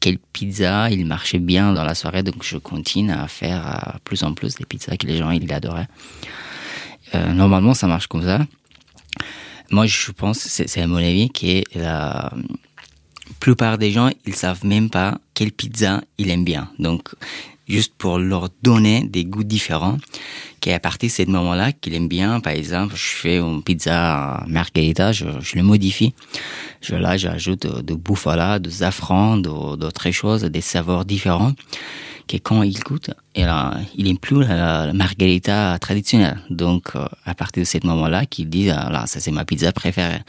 quelle 0.00 0.18
pizza 0.18 0.90
il 0.90 1.06
marchait 1.06 1.38
bien 1.38 1.72
dans 1.72 1.84
la 1.84 1.94
soirée, 1.94 2.24
donc 2.24 2.42
je 2.42 2.56
continue 2.56 3.12
à 3.12 3.28
faire 3.28 3.64
euh, 3.66 3.98
plus 4.02 4.24
en 4.24 4.34
plus 4.34 4.56
des 4.56 4.64
pizzas 4.64 4.96
que 4.96 5.06
les 5.06 5.16
gens 5.16 5.30
ils 5.30 5.50
adoraient. 5.52 5.86
Euh, 7.14 7.32
normalement, 7.32 7.74
ça 7.74 7.86
marche 7.86 8.08
comme 8.08 8.24
ça. 8.24 8.44
Moi, 9.70 9.86
je 9.86 10.10
pense, 10.10 10.38
c'est 10.38 10.80
à 10.80 10.86
mon 10.88 10.96
avis, 10.96 11.30
que 11.30 11.62
la 11.78 12.32
plupart 13.38 13.78
des 13.78 13.92
gens, 13.92 14.10
ils 14.26 14.34
savent 14.34 14.64
même 14.66 14.90
pas 14.90 15.18
quelle 15.34 15.52
pizza 15.52 16.02
ils 16.18 16.30
aiment 16.30 16.44
bien. 16.44 16.70
Donc, 16.80 17.10
juste 17.68 17.94
pour 17.96 18.18
leur 18.18 18.48
donner 18.62 19.04
des 19.04 19.24
goûts 19.24 19.44
différents, 19.44 19.98
qu'à 20.60 20.80
partir 20.80 21.08
de 21.08 21.12
ce 21.12 21.30
moment-là, 21.30 21.72
qu'ils 21.72 21.94
aiment 21.94 22.08
bien, 22.08 22.40
par 22.40 22.52
exemple, 22.52 22.94
je 22.96 23.08
fais 23.08 23.38
une 23.38 23.62
pizza 23.62 24.42
margarita, 24.46 25.12
je, 25.12 25.26
le 25.54 25.62
modifie. 25.62 26.14
Je, 26.80 26.94
là, 26.94 27.16
j'ajoute 27.16 27.66
de, 27.66 27.94
bouffala, 27.94 28.58
de 28.58 28.70
safran, 28.70 29.36
d'autres 29.36 30.10
choses, 30.10 30.42
des 30.44 30.60
saveurs 30.60 31.04
différents, 31.04 31.52
que 32.26 32.36
quand 32.36 32.62
ils 32.62 32.80
goûtent, 32.80 33.10
et 33.34 33.42
là, 33.42 33.78
il 33.96 34.18
plus 34.18 34.40
la, 34.40 34.86
la, 34.86 34.92
margarita 34.92 35.78
traditionnelle. 35.78 36.40
Donc, 36.50 36.94
euh, 36.94 37.06
à 37.24 37.34
partir 37.34 37.62
de 37.62 37.66
ce 37.66 37.78
moment-là, 37.86 38.26
qu'ils 38.26 38.50
disent, 38.50 38.74
ah, 38.76 38.90
là, 38.90 39.06
ça 39.06 39.20
c'est 39.20 39.30
ma 39.30 39.44
pizza 39.44 39.72
préférée. 39.72 40.20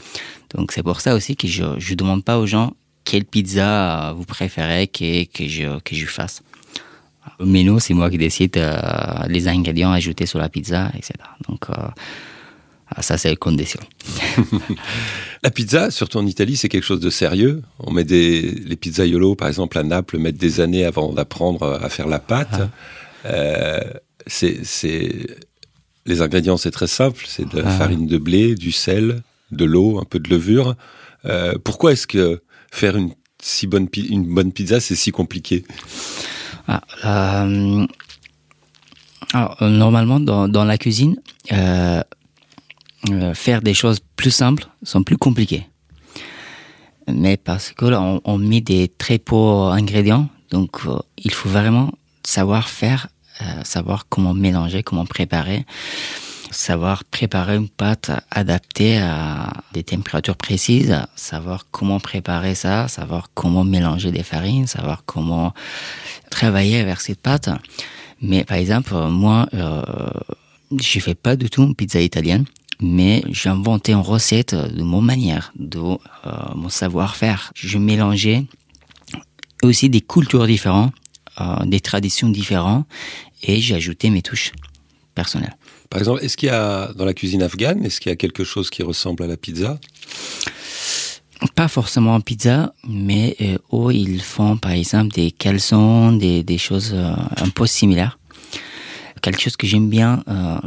Donc, 0.55 0.71
c'est 0.71 0.83
pour 0.83 1.01
ça 1.01 1.13
aussi 1.15 1.35
que 1.35 1.47
je 1.47 1.63
ne 1.63 1.95
demande 1.95 2.23
pas 2.23 2.39
aux 2.39 2.45
gens 2.45 2.73
quelle 3.09 3.25
pizza 3.25 4.13
vous 4.15 4.23
préférez 4.23 4.87
que, 4.87 5.23
que, 5.25 5.47
je, 5.47 5.79
que 5.79 5.95
je 5.95 6.05
fasse. 6.05 6.43
Le 7.39 7.45
menu, 7.45 7.79
c'est 7.79 7.93
moi 7.93 8.09
qui 8.09 8.17
décide 8.17 8.57
euh, 8.57 8.77
les 9.27 9.47
ingrédients 9.47 9.91
ajoutés 9.91 10.25
sur 10.25 10.39
la 10.39 10.49
pizza, 10.49 10.91
etc. 10.95 11.13
Donc, 11.47 11.69
euh, 11.69 11.73
ça, 13.01 13.17
c'est 13.17 13.29
la 13.29 13.35
condition. 13.37 13.79
la 15.43 15.49
pizza, 15.51 15.89
surtout 15.89 16.17
en 16.17 16.25
Italie, 16.25 16.57
c'est 16.57 16.67
quelque 16.69 16.83
chose 16.83 16.99
de 16.99 17.09
sérieux. 17.09 17.61
On 17.79 17.91
met 17.91 18.03
des, 18.03 18.41
les 18.41 18.75
pizzaiolos, 18.75 19.35
par 19.35 19.47
exemple, 19.47 19.77
à 19.77 19.83
Naples, 19.83 20.17
mettent 20.17 20.37
des 20.37 20.59
années 20.59 20.83
avant 20.85 21.13
d'apprendre 21.13 21.79
à 21.81 21.87
faire 21.89 22.07
la 22.07 22.19
pâte. 22.19 22.49
Ah. 22.53 22.69
Euh, 23.25 23.79
c'est 24.27 24.57
les 26.05 26.21
ingrédients, 26.21 26.57
c'est 26.57 26.71
très 26.71 26.87
simple. 26.87 27.23
C'est 27.27 27.47
de 27.47 27.59
la 27.61 27.69
Ah. 27.69 27.77
farine 27.77 28.05
de 28.05 28.17
blé, 28.17 28.55
du 28.55 28.71
sel, 28.71 29.21
de 29.51 29.65
l'eau, 29.65 29.99
un 29.99 30.05
peu 30.05 30.19
de 30.19 30.29
levure. 30.29 30.75
Pourquoi 31.63 31.93
est-ce 31.93 32.07
que 32.07 32.41
faire 32.71 32.97
une 32.97 33.11
si 33.41 33.67
bonne, 33.67 33.87
une 33.95 34.25
bonne 34.33 34.51
pizza, 34.51 34.79
c'est 34.79 34.95
si 34.95 35.11
compliqué? 35.11 35.63
Ah, 36.71 36.81
euh, 37.03 37.87
alors, 39.33 39.57
euh, 39.63 39.69
normalement, 39.69 40.19
dans, 40.19 40.65
la 40.65 40.77
cuisine, 40.77 41.15
euh, 41.51 42.03
faire 43.33 43.63
des 43.63 43.73
choses 43.73 43.99
plus 44.15 44.29
simples 44.29 44.67
sont 44.83 45.01
plus 45.01 45.17
compliquées. 45.17 45.65
Mais 47.11 47.37
parce 47.37 47.71
que 47.71 47.85
là, 47.85 48.19
on, 48.23 48.37
met 48.37 48.61
des 48.61 48.87
très 48.87 49.17
peu 49.17 49.35
ingrédients, 49.35 50.29
donc 50.51 50.81
il 51.17 51.31
faut 51.31 51.49
vraiment 51.49 51.91
savoir 52.23 52.69
faire, 52.69 53.07
savoir 53.63 54.05
comment 54.07 54.35
mélanger, 54.35 54.83
comment 54.83 55.07
préparer, 55.07 55.65
savoir 56.51 57.03
préparer 57.03 57.55
une 57.55 57.69
pâte 57.69 58.11
adaptée 58.31 58.97
à 58.97 59.53
des 59.73 59.83
températures 59.83 60.35
précises, 60.35 60.99
savoir 61.15 61.65
comment 61.71 61.99
préparer 61.99 62.55
ça, 62.55 62.87
savoir 62.87 63.29
comment 63.33 63.63
mélanger 63.63 64.11
des 64.11 64.23
farines, 64.23 64.67
savoir 64.67 65.03
comment 65.05 65.53
travailler 66.29 66.79
avec 66.79 67.01
cette 67.01 67.21
pâte. 67.21 67.49
Mais 68.21 68.43
par 68.43 68.57
exemple, 68.57 68.95
moi, 69.09 69.47
euh, 69.53 69.83
je 70.77 70.99
fais 70.99 71.15
pas 71.15 71.35
du 71.35 71.49
tout 71.49 71.63
une 71.63 71.75
pizza 71.75 72.01
italienne, 72.01 72.45
mais 72.81 73.23
j'ai 73.29 73.49
inventé 73.49 73.93
une 73.93 73.99
recette 73.99 74.55
de 74.55 74.83
mon 74.83 75.01
manière, 75.01 75.51
de 75.57 75.79
euh, 75.79 75.97
mon 76.55 76.69
savoir-faire. 76.69 77.51
Je 77.55 77.77
mélangeais 77.77 78.45
aussi 79.63 79.89
des 79.89 80.01
cultures 80.01 80.47
différentes, 80.47 80.93
euh, 81.41 81.65
des 81.65 81.79
traditions 81.79 82.29
différentes, 82.29 82.85
et 83.43 83.61
j'ai 83.61 83.75
ajouté 83.75 84.09
mes 84.09 84.21
touches 84.21 84.51
personnelles. 85.15 85.55
Par 85.89 85.99
exemple, 85.99 86.23
est-ce 86.23 86.37
qu'il 86.37 86.47
y 86.49 86.51
a 86.51 86.93
dans 86.93 87.05
la 87.05 87.13
cuisine 87.13 87.41
afghane, 87.41 87.83
est-ce 87.83 87.99
qu'il 87.99 88.11
y 88.11 88.13
a 88.13 88.15
quelque 88.15 88.43
chose 88.43 88.69
qui 88.69 88.83
ressemble 88.83 89.23
à 89.23 89.27
la 89.27 89.37
pizza? 89.37 89.79
Pas 91.55 91.67
forcément 91.67 92.13
en 92.13 92.21
pizza, 92.21 92.73
mais 92.87 93.35
euh, 93.41 93.57
eux, 93.73 93.93
ils 93.93 94.21
font 94.21 94.57
par 94.57 94.71
exemple 94.71 95.13
des 95.13 95.31
caleçons, 95.31 96.11
des, 96.11 96.43
des 96.43 96.57
choses 96.57 96.91
euh, 96.93 97.13
un 97.37 97.49
peu 97.49 97.65
similaires. 97.65 98.19
Quelque 99.21 99.41
chose 99.41 99.57
que 99.57 99.65
j'aime 99.65 99.89
bien 99.89 100.23
euh, 100.27 100.57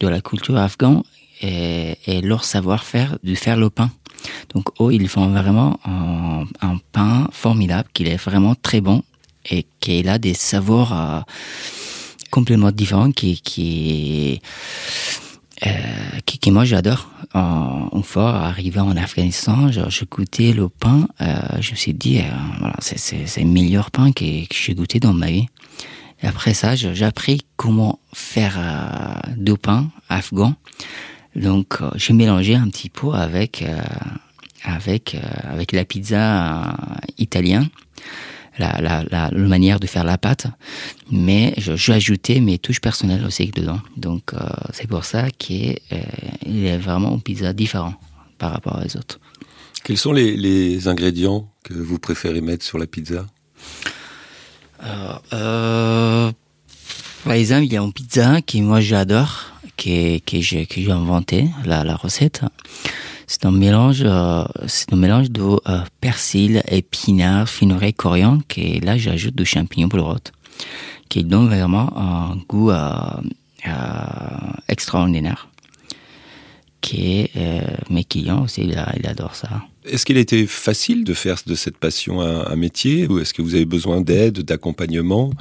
de 0.00 0.08
la 0.08 0.20
culture 0.20 0.56
afghane 0.56 1.02
est, 1.40 2.20
leur 2.22 2.44
savoir-faire 2.44 3.18
de 3.22 3.34
faire 3.34 3.56
le 3.56 3.70
pain. 3.70 3.90
Donc 4.54 4.68
eux, 4.80 4.92
ils 4.92 5.08
font 5.08 5.28
vraiment 5.28 5.78
un, 5.84 6.44
un 6.60 6.78
pain 6.92 7.28
formidable, 7.32 7.88
qui 7.94 8.04
est 8.04 8.16
vraiment 8.16 8.54
très 8.54 8.80
bon 8.80 9.02
et 9.48 9.66
qui 9.80 10.06
a 10.08 10.18
des 10.18 10.34
savoirs 10.34 10.92
euh, 10.92 11.20
complètement 12.30 12.70
différents 12.70 13.12
qui, 13.12 14.40
euh, 15.66 15.70
qui, 16.26 16.38
qui 16.38 16.50
moi 16.50 16.64
j'adore. 16.64 17.08
Euh, 17.34 17.40
une 17.92 18.02
fois 18.02 18.36
arrivé 18.44 18.78
en 18.80 18.96
Afghanistan, 18.96 19.70
je 19.70 20.04
goûtais 20.04 20.52
le 20.52 20.68
pain, 20.68 21.08
euh, 21.20 21.34
je 21.60 21.72
me 21.72 21.76
suis 21.76 21.94
dit, 21.94 22.18
euh, 22.18 22.22
voilà, 22.58 22.76
c'est, 22.80 23.38
le 23.38 23.44
meilleur 23.46 23.90
pain 23.90 24.12
que, 24.12 24.24
j'ai 24.52 24.74
goûté 24.74 25.00
dans 25.00 25.12
ma 25.12 25.30
vie. 25.30 25.46
Après 26.22 26.54
ça, 26.54 26.74
j'ai 26.76 27.04
appris 27.04 27.42
comment 27.56 27.98
faire 28.12 28.58
du 29.36 29.54
pain 29.54 29.90
afghan. 30.08 30.54
Donc, 31.34 31.78
j'ai 31.94 32.14
mélangé 32.14 32.54
un 32.54 32.68
petit 32.68 32.88
peu 32.88 33.12
avec 33.12 33.62
avec 34.64 35.14
avec 35.44 35.72
la 35.72 35.84
pizza 35.84 36.74
italienne, 37.18 37.68
la, 38.58 38.80
la, 38.80 39.04
la, 39.10 39.30
la 39.30 39.48
manière 39.48 39.78
de 39.80 39.86
faire 39.86 40.04
la 40.04 40.18
pâte, 40.18 40.46
mais 41.10 41.54
je- 41.58 41.76
j'ai 41.76 41.92
ajouté 41.94 42.40
mes 42.40 42.58
touches 42.58 42.80
personnelles 42.80 43.24
aussi 43.24 43.46
dedans. 43.54 43.80
Donc, 43.96 44.32
euh, 44.34 44.38
c'est 44.72 44.86
pour 44.88 45.04
ça 45.04 45.30
qu'il 45.30 45.78
est 45.90 46.78
vraiment 46.78 47.12
une 47.14 47.22
pizza 47.22 47.52
différente 47.52 47.94
par 48.38 48.52
rapport 48.52 48.78
aux 48.84 48.96
autres. 48.96 49.18
Quels 49.84 49.98
sont 49.98 50.12
les, 50.12 50.36
les 50.36 50.88
ingrédients 50.88 51.48
que 51.62 51.74
vous 51.74 51.98
préférez 51.98 52.40
mettre 52.40 52.64
sur 52.64 52.78
la 52.78 52.86
pizza? 52.86 53.26
Euh, 55.32 56.30
par 57.24 57.32
exemple, 57.32 57.64
il 57.64 57.72
y 57.72 57.76
a 57.76 57.80
une 57.82 57.92
pizza 57.92 58.40
que 58.42 58.58
moi 58.58 58.80
j'adore, 58.80 59.52
que, 59.76 60.18
que 60.18 60.40
j'ai 60.40 60.66
que 60.66 60.80
j'ai 60.80 60.90
inventé 60.92 61.48
la, 61.64 61.84
la 61.84 61.96
recette. 61.96 62.42
C'est 63.26 63.44
un 63.44 63.50
mélange, 63.50 64.02
euh, 64.04 64.44
c'est 64.68 64.92
un 64.92 64.96
mélange 64.96 65.30
de 65.30 65.42
euh, 65.42 65.80
persil, 66.00 66.62
épinards, 66.68 67.48
finoré, 67.48 67.92
coriandre, 67.92 68.42
et 68.56 68.78
là 68.80 68.96
j'ajoute 68.96 69.34
du 69.34 69.44
champignon 69.44 69.88
rôte, 69.92 70.32
qui 71.08 71.24
donne 71.24 71.46
vraiment 71.46 71.92
un 71.98 72.36
goût 72.48 72.70
euh, 72.70 72.98
extraordinaire. 74.68 75.48
Qui 76.82 77.28
mes 77.90 78.04
clients 78.04 78.44
aussi, 78.44 78.72
adorent 79.02 79.34
ça. 79.34 79.48
Est-ce 79.84 80.06
qu'il 80.06 80.18
a 80.18 80.20
été 80.20 80.46
facile 80.46 81.02
de 81.02 81.14
faire 81.14 81.36
de 81.44 81.56
cette 81.56 81.78
passion 81.78 82.20
un 82.20 82.54
métier 82.54 83.08
ou 83.08 83.18
est-ce 83.18 83.34
que 83.34 83.42
vous 83.42 83.56
avez 83.56 83.64
besoin 83.64 84.02
d'aide, 84.02 84.42
d'accompagnement? 84.42 85.32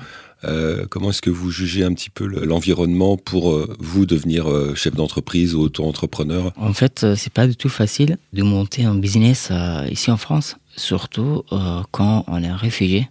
Euh, 0.44 0.86
Comment 0.89 1.10
est-ce 1.10 1.22
que 1.22 1.30
vous 1.30 1.50
jugez 1.50 1.84
un 1.84 1.94
petit 1.94 2.10
peu 2.10 2.25
le- 2.27 2.46
l'environnement 2.46 3.18
pour 3.18 3.51
euh, 3.51 3.75
vous 3.80 4.06
devenir 4.06 4.50
euh, 4.51 4.75
chef 4.75 4.94
d'entreprise 4.96 5.56
ou 5.56 5.62
auto-entrepreneur? 5.62 6.51
En 6.58 6.74
fait, 6.74 7.06
c'est 7.15 7.34
pas 7.34 7.48
du 7.48 7.56
tout 7.56 7.70
facile 7.70 8.18
de 8.34 8.44
monter 8.44 8.84
un 8.86 8.96
business 8.96 9.51
ici 9.89 10.12
en 10.12 10.18
France, 10.18 10.58
surtout 10.75 11.44
quand 11.92 12.25
on 12.27 12.44
est 12.44 12.51
réfugié. 12.51 13.10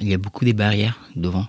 Il 0.00 0.08
y 0.08 0.14
a 0.14 0.18
beaucoup 0.18 0.44
de 0.44 0.52
barrières 0.52 0.98
devant. 1.16 1.46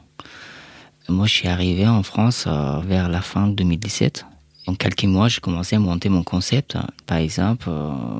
Moi, 1.10 1.26
je 1.26 1.34
suis 1.34 1.48
arrivé 1.48 1.88
en 1.88 2.04
France 2.04 2.48
vers 2.86 3.10
la 3.10 3.22
fin 3.22 3.48
de 3.48 3.54
2017. 3.56 4.26
En 4.68 4.76
quelques 4.76 5.06
mois, 5.06 5.28
j'ai 5.28 5.42
commencé 5.42 5.76
à 5.76 5.80
monter 5.80 6.08
mon 6.10 6.24
concept. 6.24 6.78
Par 7.08 7.18
exemple, 7.18 7.70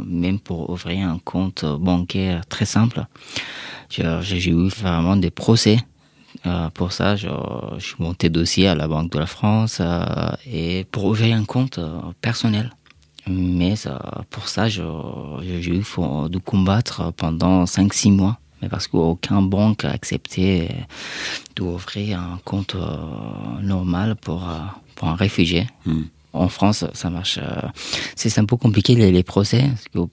même 0.08 0.40
pour 0.40 0.70
ouvrir 0.70 1.08
un 1.08 1.20
compte 1.24 1.64
bancaire 1.80 2.46
très 2.48 2.66
simple, 2.66 3.06
j'ai 3.90 4.50
eu 4.50 4.68
vraiment 4.70 5.16
des 5.16 5.30
procès 5.32 5.78
euh, 6.46 6.70
pour 6.72 6.92
ça, 6.92 7.16
je, 7.16 7.28
je 7.78 7.86
suis 7.86 7.96
monté 8.00 8.30
dossier 8.30 8.68
à 8.68 8.76
la 8.76 8.88
Banque 8.88 9.12
de 9.12 9.20
la 9.20 9.26
France 9.28 9.78
euh, 9.80 10.06
et 10.52 10.86
pour 10.92 11.06
ouvrir 11.06 11.36
un 11.36 11.46
compte 11.46 11.78
euh, 11.78 12.00
personnel. 12.22 12.72
Mais 13.28 13.76
pour 14.32 14.48
ça, 14.48 14.68
j'ai 14.68 14.82
eu 14.82 15.82
faut- 15.84 16.28
de 16.28 16.40
combattre 16.40 17.14
pendant 17.16 17.66
5-6 17.66 18.12
mois. 18.12 18.40
Mais 18.62 18.70
parce 18.70 18.88
qu'aucun 18.88 19.42
banque 19.44 19.86
a 19.86 19.92
accepté 19.92 20.70
d'ouvrir 21.56 22.20
un 22.20 22.40
compte 22.44 22.76
normal 23.62 24.16
pour, 24.16 24.48
pour 24.96 25.08
un 25.08 25.16
réfugié. 25.16 25.68
Hmm. 25.86 26.04
En 26.34 26.48
France, 26.48 26.86
ça 26.94 27.10
marche. 27.10 27.40
c'est 28.16 28.38
un 28.40 28.46
peu 28.46 28.56
compliqué 28.56 28.96
les, 28.96 29.12
les 29.12 29.24
procès. 29.24 29.64
Parce 29.68 29.88
que 29.90 30.12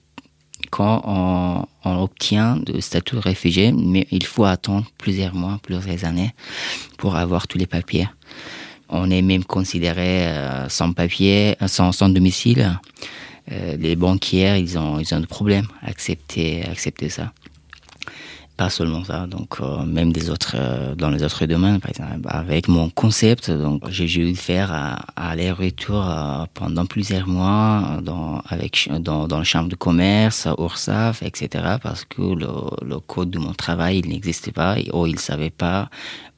quand 0.69 1.01
on, 1.05 1.65
obtient 1.83 2.59
le 2.67 2.81
statut 2.81 3.15
de 3.15 3.19
réfugié, 3.19 3.71
mais 3.71 4.07
il 4.11 4.23
faut 4.23 4.45
attendre 4.45 4.85
plusieurs 4.97 5.33
mois, 5.33 5.59
plusieurs 5.63 6.05
années 6.05 6.33
pour 6.97 7.15
avoir 7.15 7.47
tous 7.47 7.57
les 7.57 7.65
papiers. 7.65 8.07
On 8.89 9.09
est 9.09 9.21
même 9.21 9.43
considéré 9.43 10.27
euh, 10.27 10.69
sans 10.69 10.93
papier, 10.93 11.55
sans, 11.67 12.09
domicile. 12.09 12.79
Euh, 13.51 13.75
les 13.77 13.95
banquiers, 13.95 14.57
ils 14.57 14.77
ont, 14.77 14.99
ils 14.99 15.13
ont 15.13 15.19
des 15.19 15.27
problèmes 15.27 15.67
à 15.81 15.89
accepter 15.89 17.09
ça. 17.09 17.33
Pas 18.59 18.69
seulement 18.69 19.05
ça, 19.05 19.25
donc 19.25 19.61
euh, 19.61 19.85
même 19.85 20.11
des 20.11 20.29
autres, 20.29 20.55
euh, 20.59 20.93
dans 20.93 21.09
les 21.09 21.23
autres 21.23 21.45
domaines, 21.45 21.79
par 21.79 21.91
exemple, 21.91 22.27
avec 22.27 22.67
mon 22.67 22.89
concept, 22.89 23.49
donc 23.49 23.83
j'ai 23.89 24.05
dû 24.05 24.35
faire 24.35 24.73
euh, 24.73 24.95
aller-retour 25.15 26.05
euh, 26.05 26.43
pendant 26.53 26.85
plusieurs 26.85 27.25
mois 27.25 28.01
dans, 28.03 28.41
avec, 28.49 28.89
dans, 28.99 29.29
dans 29.29 29.37
la 29.37 29.45
chambre 29.45 29.69
de 29.69 29.77
commerce, 29.77 30.45
URSAF, 30.57 31.23
etc., 31.23 31.77
parce 31.81 32.03
que 32.03 32.21
le, 32.21 32.49
le 32.85 32.99
code 32.99 33.29
de 33.31 33.39
mon 33.39 33.53
travail, 33.53 33.99
il 33.99 34.09
n'existait 34.09 34.51
pas, 34.51 34.75
ou 34.91 35.07
ils 35.07 35.13
ne 35.13 35.19
savaient 35.19 35.51
pas 35.51 35.87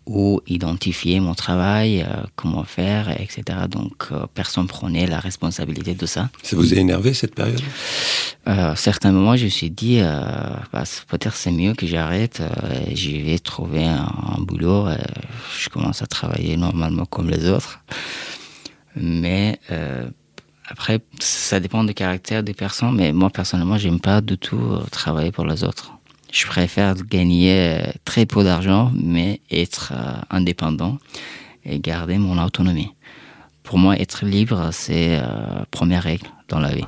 où 0.06 0.42
identifier 0.48 1.20
mon 1.20 1.36
travail, 1.36 2.02
euh, 2.02 2.24
comment 2.36 2.64
faire, 2.64 3.10
etc. 3.22 3.44
Donc 3.70 4.08
euh, 4.12 4.26
personne 4.34 4.68
prenait 4.68 5.06
la 5.06 5.20
responsabilité 5.20 5.94
de 5.94 6.06
ça. 6.06 6.30
Ça 6.44 6.56
vous 6.56 6.74
a 6.74 6.78
énervé 6.78 7.14
cette 7.14 7.36
période? 7.36 7.62
Euh, 8.48 8.72
à 8.72 8.76
certains 8.76 9.12
moments, 9.12 9.36
je 9.36 9.46
me 9.46 9.50
suis 9.50 9.70
dit, 9.70 10.00
euh, 10.00 10.22
bah, 10.74 10.84
peut-être 11.08 11.36
c'est 11.36 11.52
mieux 11.52 11.74
que 11.74 11.86
j'arrête. 11.86 12.42
Euh, 12.42 12.82
je 12.94 13.12
vais 13.12 13.38
trouver 13.38 13.86
un, 13.86 14.12
un 14.38 14.42
boulot. 14.42 14.88
je 15.60 15.70
commence 15.70 16.02
à 16.02 16.08
travailler 16.08 16.58
normalement 16.58 17.06
comme 17.06 17.30
les 17.30 17.48
autres. 17.48 17.80
Mais 18.96 19.60
après, 20.68 21.00
ça 21.20 21.60
dépend 21.60 21.84
du 21.84 21.94
caractère 21.94 22.44
des 22.44 22.54
personnes. 22.54 22.96
Mais 22.96 23.14
moi, 23.14 23.30
personnellement, 23.30 23.78
j'aime 23.78 24.00
pas 24.00 24.22
du 24.22 24.38
tout 24.38 24.80
travailler 24.92 25.32
pour 25.32 25.46
les 25.46 25.64
autres. 25.64 25.94
Je 26.32 26.46
préfère 26.46 26.96
gagner 26.96 27.52
euh, 27.52 27.92
très 28.06 28.26
peu 28.26 28.42
d'argent, 28.44 28.94
mais 28.96 29.42
être 29.52 29.92
euh, 29.94 30.14
indépendant 30.30 30.98
et 31.66 31.78
garder 31.80 32.18
mon 32.18 32.42
autonomie. 32.42 32.94
Pour 33.64 33.78
moi, 33.78 33.98
être 34.00 34.26
libre, 34.26 34.70
c'est 34.72 35.20
euh, 35.20 35.66
première 35.72 36.04
règle 36.04 36.28
dans 36.48 36.60
la 36.60 36.74
vie. 36.74 36.86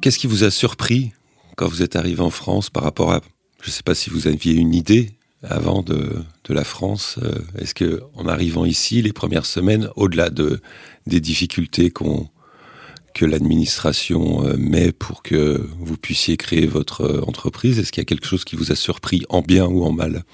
Qu'est-ce 0.00 0.18
qui 0.20 0.28
vous 0.28 0.44
a 0.44 0.50
surpris 0.52 1.12
quand 1.56 1.66
vous 1.66 1.82
êtes 1.82 1.96
arrivé 1.96 2.20
en 2.20 2.30
France 2.30 2.70
par 2.70 2.84
rapport 2.84 3.12
à, 3.12 3.20
je 3.60 3.68
ne 3.68 3.72
sais 3.72 3.82
pas 3.82 3.96
si 3.96 4.10
vous 4.10 4.28
aviez 4.28 4.54
une 4.54 4.74
idée 4.74 5.10
avant 5.42 5.82
de, 5.82 6.22
de 6.44 6.54
la 6.54 6.64
France. 6.64 7.18
Est-ce 7.58 7.74
que, 7.74 8.02
en 8.14 8.26
arrivant 8.26 8.64
ici, 8.64 9.02
les 9.02 9.12
premières 9.12 9.46
semaines, 9.46 9.88
au-delà 9.96 10.30
de 10.30 10.60
des 11.06 11.20
difficultés 11.20 11.90
qu'on 11.90 12.28
que 13.14 13.24
l'administration 13.24 14.46
euh, 14.46 14.56
met 14.56 14.92
pour 14.92 15.22
que 15.22 15.68
vous 15.78 15.96
puissiez 15.96 16.36
créer 16.36 16.66
votre 16.66 17.02
euh, 17.02 17.24
entreprise, 17.26 17.78
est-ce 17.78 17.92
qu'il 17.92 18.00
y 18.00 18.06
a 18.06 18.06
quelque 18.06 18.26
chose 18.26 18.44
qui 18.44 18.56
vous 18.56 18.72
a 18.72 18.76
surpris 18.76 19.24
en 19.28 19.42
bien 19.42 19.66
ou 19.66 19.84
en 19.84 19.92
mal? 19.92 20.24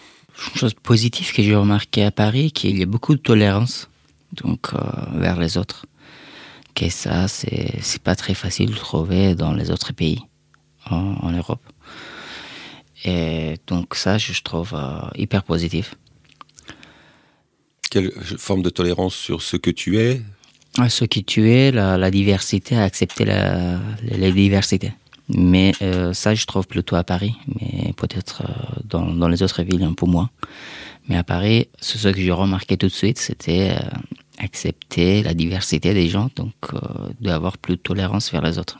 Une 0.52 0.58
chose 0.60 0.74
positive 0.74 1.32
que 1.32 1.42
j'ai 1.42 1.54
remarqué 1.54 2.04
à 2.04 2.10
Paris, 2.10 2.52
qu'il 2.52 2.78
y 2.78 2.82
a 2.82 2.86
beaucoup 2.86 3.14
de 3.14 3.20
tolérance 3.20 3.88
donc 4.32 4.74
euh, 4.74 4.78
vers 5.14 5.38
les 5.38 5.56
autres. 5.56 5.86
Que 6.74 6.90
ça, 6.90 7.26
c'est 7.26 7.78
c'est 7.80 8.02
pas 8.02 8.14
très 8.16 8.34
facile 8.34 8.70
de 8.70 8.74
trouver 8.74 9.34
dans 9.34 9.54
les 9.54 9.70
autres 9.70 9.92
pays 9.94 10.20
en, 10.90 11.14
en 11.22 11.32
Europe. 11.32 11.62
Et 13.04 13.56
donc 13.66 13.94
ça, 13.94 14.18
je 14.18 14.42
trouve 14.42 14.74
euh, 14.74 15.00
hyper 15.16 15.42
positif. 15.42 15.94
Quelle 17.90 18.12
forme 18.36 18.62
de 18.62 18.70
tolérance 18.70 19.14
sur 19.14 19.40
ce 19.42 19.56
que 19.56 19.70
tu 19.70 19.98
es? 19.98 20.22
À 20.78 20.88
Ce 20.88 21.04
qui 21.04 21.24
tu 21.24 21.50
es, 21.50 21.72
la, 21.72 21.96
la 21.96 22.10
diversité, 22.10 22.76
à 22.76 22.84
accepter 22.84 23.24
la, 23.24 23.78
la, 24.02 24.16
la 24.18 24.30
diversité. 24.30 24.92
Mais 25.28 25.72
euh, 25.82 26.12
ça, 26.12 26.34
je 26.34 26.44
trouve 26.44 26.66
plutôt 26.66 26.96
à 26.96 27.02
Paris, 27.02 27.34
mais 27.46 27.92
peut-être 27.94 28.42
euh, 28.42 28.80
dans, 28.84 29.06
dans 29.06 29.28
les 29.28 29.42
autres 29.42 29.62
villes 29.62 29.82
un 29.82 29.94
peu 29.94 30.06
moins. 30.06 30.30
Mais 31.08 31.16
à 31.16 31.24
Paris, 31.24 31.68
ce 31.80 32.08
que 32.08 32.20
j'ai 32.20 32.30
remarqué 32.30 32.76
tout 32.76 32.86
de 32.86 32.92
suite, 32.92 33.18
c'était 33.18 33.70
euh, 33.72 33.88
accepter 34.38 35.22
la 35.22 35.34
diversité 35.34 35.94
des 35.94 36.08
gens, 36.08 36.30
donc 36.36 36.52
d'avoir 37.20 37.58
plus 37.58 37.76
de 37.76 37.80
tolérance 37.80 38.30
vers 38.30 38.42
les 38.42 38.58
autres, 38.58 38.78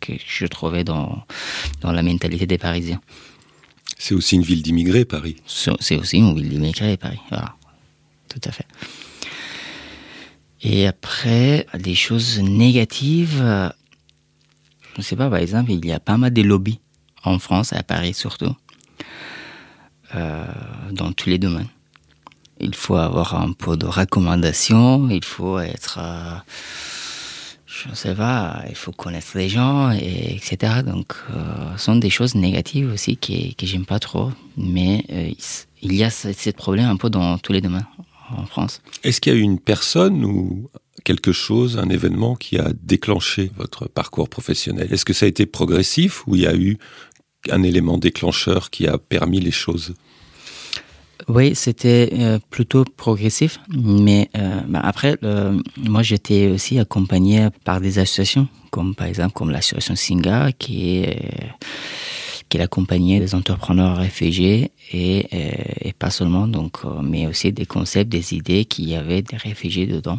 que 0.00 0.12
je 0.24 0.46
trouvais 0.46 0.84
dans, 0.84 1.24
dans 1.80 1.90
la 1.92 2.02
mentalité 2.02 2.46
des 2.46 2.58
Parisiens. 2.58 3.00
C'est 3.98 4.14
aussi 4.14 4.36
une 4.36 4.42
ville 4.42 4.62
d'immigrés, 4.62 5.04
Paris. 5.04 5.36
C'est 5.46 5.96
aussi 5.96 6.18
une 6.18 6.34
ville 6.34 6.48
d'immigrés, 6.48 6.96
Paris. 6.96 7.20
Voilà. 7.30 7.54
Tout 8.28 8.40
à 8.44 8.52
fait. 8.52 8.66
Et 10.62 10.86
après, 10.86 11.66
des 11.78 11.94
choses 11.94 12.38
négatives, 12.40 13.40
euh, 13.40 13.70
je 14.94 14.98
ne 14.98 15.02
sais 15.02 15.16
pas, 15.16 15.30
par 15.30 15.38
exemple, 15.38 15.70
il 15.72 15.84
y 15.86 15.92
a 15.92 16.00
pas 16.00 16.18
mal 16.18 16.32
de 16.32 16.42
lobbies 16.42 16.80
en 17.24 17.38
France, 17.38 17.72
à 17.72 17.82
Paris 17.82 18.14
surtout, 18.14 18.54
euh, 20.14 20.44
dans 20.92 21.12
tous 21.12 21.30
les 21.30 21.38
domaines. 21.38 21.68
Il 22.60 22.74
faut 22.74 22.96
avoir 22.96 23.40
un 23.40 23.52
peu 23.52 23.78
de 23.78 23.86
recommandations, 23.86 25.08
il 25.08 25.24
faut 25.24 25.58
être, 25.58 25.98
euh, 25.98 26.36
je 27.64 27.88
ne 27.88 27.94
sais 27.94 28.14
pas, 28.14 28.62
il 28.68 28.74
faut 28.74 28.92
connaître 28.92 29.30
les 29.36 29.48
gens, 29.48 29.90
et, 29.92 30.34
etc. 30.34 30.82
Donc, 30.84 31.14
ce 31.76 31.82
sont 31.82 31.96
des 31.96 32.10
choses 32.10 32.34
négatives 32.34 32.92
aussi 32.92 33.16
que, 33.16 33.54
que 33.54 33.64
j'aime 33.64 33.86
pas 33.86 33.98
trop, 33.98 34.30
mais 34.58 35.06
il 35.80 35.94
y 35.94 36.04
a 36.04 36.10
ce 36.10 36.50
problème 36.50 36.90
un 36.90 36.96
peu 36.96 37.08
dans 37.08 37.38
tous 37.38 37.54
les 37.54 37.62
domaines 37.62 37.86
en 38.36 38.46
France. 38.46 38.82
Est-ce 39.04 39.20
qu'il 39.20 39.32
y 39.32 39.36
a 39.36 39.38
eu 39.38 39.42
une 39.42 39.58
personne 39.58 40.24
ou 40.24 40.68
quelque 41.04 41.32
chose, 41.32 41.78
un 41.78 41.88
événement 41.88 42.36
qui 42.36 42.58
a 42.58 42.70
déclenché 42.82 43.50
votre 43.56 43.88
parcours 43.88 44.28
professionnel? 44.28 44.92
Est-ce 44.92 45.04
que 45.04 45.12
ça 45.12 45.26
a 45.26 45.28
été 45.28 45.46
progressif 45.46 46.26
ou 46.26 46.36
il 46.36 46.42
y 46.42 46.46
a 46.46 46.54
eu 46.54 46.78
un 47.50 47.62
élément 47.62 47.98
déclencheur 47.98 48.70
qui 48.70 48.86
a 48.86 48.98
permis 48.98 49.40
les 49.40 49.50
choses? 49.50 49.94
Oui, 51.28 51.54
c'était 51.54 52.10
euh, 52.12 52.38
plutôt 52.50 52.84
progressif, 52.84 53.60
mais 53.68 54.30
euh, 54.36 54.60
bah, 54.66 54.80
après, 54.82 55.16
euh, 55.22 55.60
moi 55.76 56.02
j'étais 56.02 56.48
aussi 56.48 56.78
accompagné 56.78 57.48
par 57.64 57.80
des 57.80 57.98
associations, 57.98 58.48
comme 58.70 58.94
par 58.94 59.06
exemple 59.06 59.34
comme 59.34 59.50
l'association 59.50 59.94
Singa, 59.96 60.50
qui 60.52 60.96
est 60.96 61.28
euh, 62.50 62.56
qui 62.56 62.60
accompagnait 62.60 63.20
des 63.20 63.34
entrepreneurs 63.34 63.96
réfugiés 63.96 64.72
et, 64.92 65.26
euh, 65.32 65.90
pas 65.98 66.10
seulement, 66.10 66.46
donc, 66.46 66.78
euh, 66.84 67.00
mais 67.02 67.26
aussi 67.26 67.52
des 67.52 67.66
concepts, 67.66 68.10
des 68.10 68.34
idées 68.34 68.64
qu'il 68.64 68.88
y 68.88 68.96
avait 68.96 69.22
des 69.22 69.36
réfugiés 69.36 69.86
dedans 69.86 70.18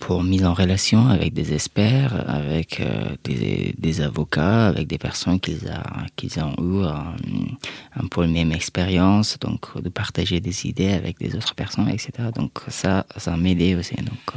pour 0.00 0.24
mise 0.24 0.44
en 0.44 0.52
relation 0.52 1.06
avec 1.06 1.32
des 1.32 1.54
experts, 1.54 2.24
avec 2.28 2.80
euh, 2.80 3.14
des, 3.22 4.00
avocats, 4.00 4.66
avec 4.66 4.88
des 4.88 4.98
personnes 4.98 5.38
qui, 5.38 5.56
a, 5.68 6.06
qui 6.16 6.28
ont 6.40 6.56
eu 6.60 6.84
un, 6.84 8.06
peu 8.08 8.22
la 8.22 8.26
même 8.26 8.50
expérience, 8.50 9.38
donc 9.38 9.80
de 9.80 9.88
partager 9.88 10.40
des 10.40 10.66
idées 10.66 10.92
avec 10.92 11.18
des 11.20 11.36
autres 11.36 11.54
personnes, 11.54 11.88
etc. 11.88 12.30
Donc 12.34 12.50
ça, 12.66 13.06
ça 13.16 13.36
m'aidait 13.36 13.76
aussi. 13.76 13.94
Donc, 13.94 14.34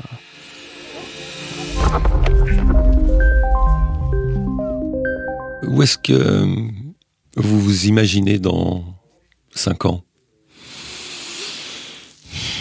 Où 5.67 5.81
est-ce 5.81 5.97
que 5.97 6.13
euh, 6.13 6.45
vous 7.35 7.59
vous 7.59 7.85
imaginez 7.85 8.39
dans 8.39 8.83
cinq 9.53 9.85
ans? 9.85 10.03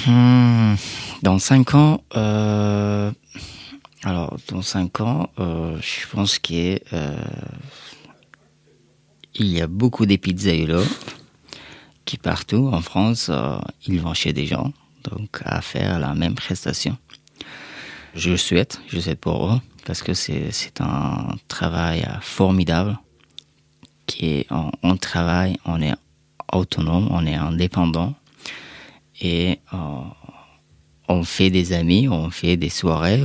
Hmm, 0.06 0.74
dans 1.22 1.38
cinq 1.38 1.74
ans, 1.74 2.02
euh, 2.16 3.10
alors 4.02 4.36
dans 4.48 4.62
ans, 5.00 5.30
euh, 5.38 5.78
je 5.80 6.08
pense 6.08 6.38
qu'il 6.38 6.80
il 9.34 9.46
y 9.46 9.60
a 9.60 9.66
beaucoup 9.66 10.06
de 10.06 10.16
pizzaiolos 10.16 10.86
qui 12.04 12.18
partout 12.18 12.68
en 12.72 12.80
France, 12.80 13.30
ils 13.86 14.00
vont 14.00 14.14
chez 14.14 14.32
des 14.32 14.46
gens, 14.46 14.72
donc 15.10 15.40
à 15.44 15.60
faire 15.62 15.98
la 15.98 16.14
même 16.14 16.34
prestation. 16.34 16.96
Je 18.14 18.30
le 18.30 18.36
souhaite, 18.36 18.80
je 18.88 18.96
le 18.96 19.02
souhaite 19.02 19.20
pour 19.20 19.50
eux, 19.50 19.60
parce 19.84 20.02
que 20.02 20.14
c'est 20.14 20.80
un 20.80 21.36
travail 21.48 22.02
euh, 22.02 22.20
formidable, 22.20 22.98
qui 24.06 24.26
est 24.26 24.46
on, 24.82 24.96
travaille, 24.96 25.56
on 25.64 25.80
est 25.80 25.94
autonome, 26.52 27.08
on 27.10 27.26
est 27.26 27.34
indépendant 27.34 28.14
et 29.20 29.60
euh, 29.72 29.76
on 31.08 31.24
fait 31.24 31.50
des 31.50 31.72
amis, 31.72 32.08
on 32.08 32.30
fait 32.30 32.56
des 32.56 32.68
soirées, 32.68 33.22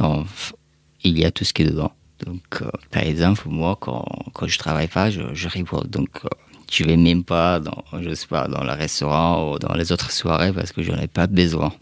il 1.04 1.18
y 1.18 1.26
a 1.26 1.32
tout 1.32 1.46
ce 1.46 1.54
qui 1.54 1.64
est 1.64 1.66
dedans. 1.66 1.92
Donc, 2.26 2.62
euh, 2.62 2.70
par 2.92 3.04
exemple, 3.04 3.48
moi, 3.48 3.78
quand, 3.80 4.06
quand 4.34 4.48
je 4.48 4.60
travaille 4.60 4.88
pas, 4.88 5.10
je, 5.10 5.22
je 5.34 5.48
rigole. 5.48 5.88
Donc, 5.88 6.10
euh, 6.26 6.30
je 6.72 6.84
vais 6.84 6.98
même 6.98 7.24
pas 7.24 7.60
dans, 7.60 7.84
je 8.02 8.14
sais 8.14 8.28
pas, 8.28 8.48
dans 8.48 8.64
le 8.64 8.72
restaurant 8.72 9.52
ou 9.54 9.60
dans 9.60 9.74
les 9.74 9.92
autres 9.92 10.12
soirées 10.12 10.52
parce 10.52 10.72
que 10.72 10.84
j'en 10.84 10.98
ai 10.98 11.08
pas 11.08 11.28
besoin. 11.28 11.74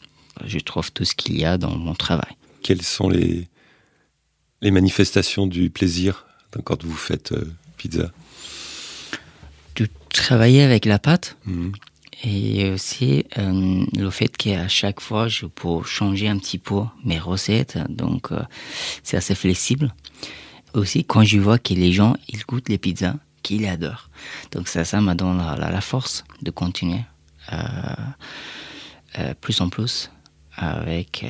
Je 0.45 0.59
trouve 0.59 0.91
tout 0.91 1.05
ce 1.05 1.15
qu'il 1.15 1.39
y 1.39 1.45
a 1.45 1.57
dans 1.57 1.75
mon 1.75 1.95
travail. 1.95 2.35
Quelles 2.61 2.83
sont 2.83 3.09
les, 3.09 3.47
les 4.61 4.71
manifestations 4.71 5.47
du 5.47 5.69
plaisir 5.69 6.25
quand 6.63 6.83
vous 6.83 6.95
faites 6.95 7.31
euh, 7.31 7.53
pizza? 7.77 8.11
De 9.75 9.87
travailler 10.09 10.63
avec 10.63 10.85
la 10.85 10.99
pâte, 10.99 11.37
Mhm. 11.45 11.71
Et 12.23 12.71
aussi 12.71 13.25
euh, 13.37 13.85
le 13.95 14.09
fait 14.09 14.35
qu'à 14.35 14.67
chaque 14.67 15.01
fois, 15.01 15.27
je 15.27 15.45
peux 15.45 15.83
changer 15.83 16.27
un 16.27 16.39
petit 16.39 16.57
peu 16.57 16.81
mes 17.05 17.19
recettes, 17.19 17.77
donc 17.89 18.31
euh, 18.31 18.41
c'est 19.03 19.17
assez 19.17 19.35
flexible. 19.35 19.93
Aussi, 20.73 21.05
quand 21.05 21.23
je 21.23 21.37
vois 21.37 21.59
que 21.59 21.75
les 21.75 21.93
gens, 21.93 22.15
ils 22.27 22.41
goûtent 22.41 22.69
les 22.69 22.79
pizzas, 22.79 23.17
qu'ils 23.43 23.67
adorent. 23.67 24.09
Donc 24.51 24.67
ça, 24.67 24.83
ça 24.83 24.99
me 24.99 25.13
donne 25.13 25.37
la, 25.37 25.55
la, 25.57 25.69
la 25.69 25.81
force 25.81 26.23
de 26.41 26.49
continuer 26.49 27.01
plus 29.39 29.61
en 29.61 29.69
plus 29.69 30.09
avec, 30.55 31.23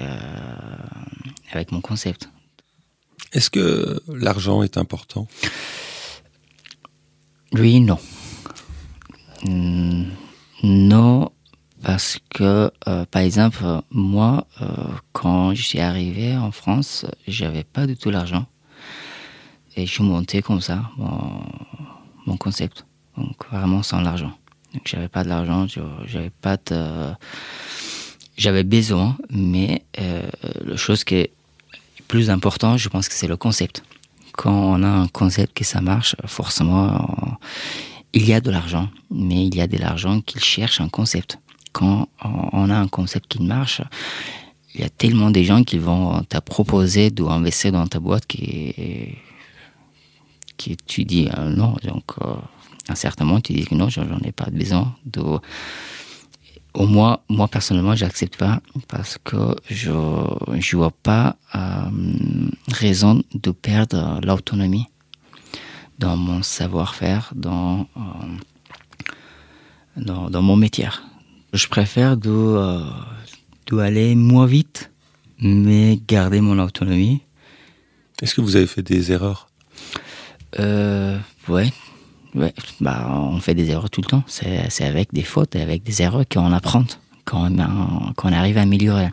avec 1.51 1.71
mon 1.73 1.81
concept. 1.81 2.29
Est-ce 3.33 3.49
que 3.49 4.01
l'argent 4.07 4.63
est 4.63 4.77
important? 4.77 5.27
Oui, 7.53 7.79
non. 7.79 7.97
Hmm, 9.43 10.05
Non, 10.63 11.31
parce 11.83 12.19
que, 12.29 12.71
euh, 12.87 13.05
par 13.05 13.21
exemple, 13.21 13.63
moi, 13.91 14.47
euh, 14.61 14.65
quand 15.13 15.53
je 15.53 15.61
suis 15.61 15.79
arrivé 15.79 16.35
en 16.35 16.51
France, 16.51 17.05
j'avais 17.27 17.63
pas 17.63 17.85
du 17.85 17.95
tout 17.95 18.09
l'argent. 18.09 18.45
Et 19.75 19.85
je 19.85 20.01
montais 20.01 20.41
comme 20.41 20.61
ça 20.61 20.89
mon, 20.97 22.37
concept. 22.37 22.85
Donc, 23.15 23.35
vraiment 23.51 23.83
sans 23.83 24.01
l'argent. 24.01 24.33
Donc, 24.73 24.83
j'avais 24.85 25.07
pas 25.07 25.23
de 25.23 25.29
l'argent, 25.29 25.67
j'avais 26.05 26.29
pas 26.29 26.57
de. 26.57 27.13
J'avais 28.37 28.63
besoin, 28.63 29.17
mais 29.29 29.83
euh, 29.99 30.29
la 30.65 30.77
chose 30.77 31.03
qui 31.03 31.15
est 31.15 31.31
plus 32.07 32.29
importante, 32.29 32.77
je 32.79 32.89
pense 32.89 33.07
que 33.09 33.15
c'est 33.15 33.27
le 33.27 33.37
concept. 33.37 33.83
Quand 34.33 34.53
on 34.53 34.83
a 34.83 34.87
un 34.87 35.07
concept 35.07 35.57
que 35.57 35.63
ça 35.63 35.81
marche, 35.81 36.15
forcément, 36.25 37.37
il 38.13 38.25
y 38.25 38.33
a 38.33 38.41
de 38.41 38.51
l'argent, 38.51 38.89
mais 39.11 39.45
il 39.47 39.55
y 39.55 39.61
a 39.61 39.67
de 39.67 39.77
l'argent 39.77 40.21
qui 40.21 40.39
cherche 40.39 40.79
un 40.79 40.89
concept. 40.89 41.39
Quand 41.71 42.07
on 42.23 42.69
a 42.69 42.75
un 42.75 42.87
concept 42.87 43.27
qui 43.27 43.41
marche, 43.43 43.81
il 44.73 44.81
y 44.81 44.83
a 44.83 44.89
tellement 44.89 45.31
de 45.31 45.41
gens 45.41 45.63
qui 45.63 45.79
vont 45.79 46.23
te 46.23 46.37
proposer 46.39 47.09
d'investir 47.09 47.71
dans 47.71 47.87
ta 47.87 47.99
boîte 47.99 48.25
qui, 48.27 49.17
qui 50.57 50.77
tu 50.77 51.03
dis 51.03 51.29
euh, 51.37 51.49
non. 51.49 51.75
Donc, 51.83 52.03
euh, 52.21 52.33
à 52.87 52.91
un 52.91 52.95
certain 52.95 53.25
moment, 53.25 53.41
tu 53.41 53.53
dis 53.53 53.65
que 53.65 53.75
non, 53.75 53.89
j'en 53.89 54.19
ai 54.23 54.31
pas 54.31 54.49
besoin. 54.51 54.95
Au 56.77 56.85
moins, 56.85 57.19
moi 57.27 57.47
personnellement, 57.47 57.95
j'accepte 57.95 58.37
pas 58.37 58.61
parce 58.87 59.17
que 59.23 59.55
je 59.69 59.91
je 60.59 60.77
vois 60.77 60.91
pas 60.91 61.35
euh, 61.55 62.49
raison 62.71 63.23
de 63.33 63.51
perdre 63.51 64.19
l'autonomie 64.23 64.85
dans 65.97 66.15
mon 66.15 66.43
savoir-faire, 66.43 67.33
dans 67.35 67.87
euh, 67.97 68.01
dans, 69.97 70.29
dans 70.29 70.43
mon 70.43 70.55
métier. 70.55 70.89
Je 71.53 71.67
préfère 71.67 72.15
de, 72.15 72.29
euh, 72.29 72.79
de 73.65 73.77
aller 73.79 74.13
moins 74.13 74.45
vite, 74.45 74.91
mais 75.39 75.99
garder 76.07 76.41
mon 76.41 76.59
autonomie. 76.59 77.21
Est-ce 78.21 78.35
que 78.35 78.41
vous 78.41 78.55
avez 78.55 78.67
fait 78.67 78.83
des 78.83 79.11
erreurs? 79.11 79.47
Euh, 80.59 81.17
ouais. 82.35 82.53
Bah, 82.79 83.09
on 83.09 83.39
fait 83.39 83.55
des 83.55 83.69
erreurs 83.69 83.89
tout 83.89 84.01
le 84.01 84.07
temps. 84.07 84.23
C'est 84.27 84.69
c'est 84.69 84.85
avec 84.85 85.13
des 85.13 85.23
fautes 85.23 85.55
et 85.55 85.61
avec 85.61 85.83
des 85.83 86.01
erreurs 86.01 86.25
qu'on 86.27 86.51
apprend, 86.51 86.85
qu'on 87.25 87.55
qu'on 88.15 88.33
arrive 88.33 88.57
à 88.57 88.61
améliorer. 88.61 89.09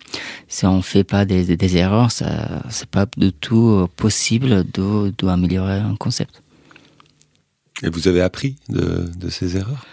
Si 0.49 0.67
on 0.67 0.83
fait 0.83 1.05
pas 1.05 1.25
des, 1.25 1.57
des 1.57 1.77
erreurs, 1.77 2.11
ça 2.11 2.63
c'est 2.71 2.89
pas 2.89 3.07
du 3.17 3.33
tout 3.33 3.89
possible 3.97 4.65
de, 4.71 5.13
de 5.17 5.27
améliorer 5.29 5.79
un 5.79 5.97
concept. 5.97 6.43
Et 7.83 7.89
vous 7.89 8.07
avez 8.07 8.21
appris 8.23 8.57
de, 8.69 9.11
de 9.17 9.29
ces 9.29 9.57
erreurs? 9.57 9.85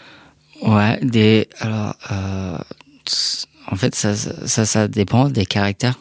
Ouais, 0.61 0.99
des 1.01 1.49
alors 1.59 1.95
euh, 2.11 2.57
en 3.67 3.75
fait 3.75 3.95
ça, 3.95 4.15
ça 4.15 4.65
ça 4.65 4.87
dépend 4.87 5.27
des 5.29 5.47
caractères 5.47 5.97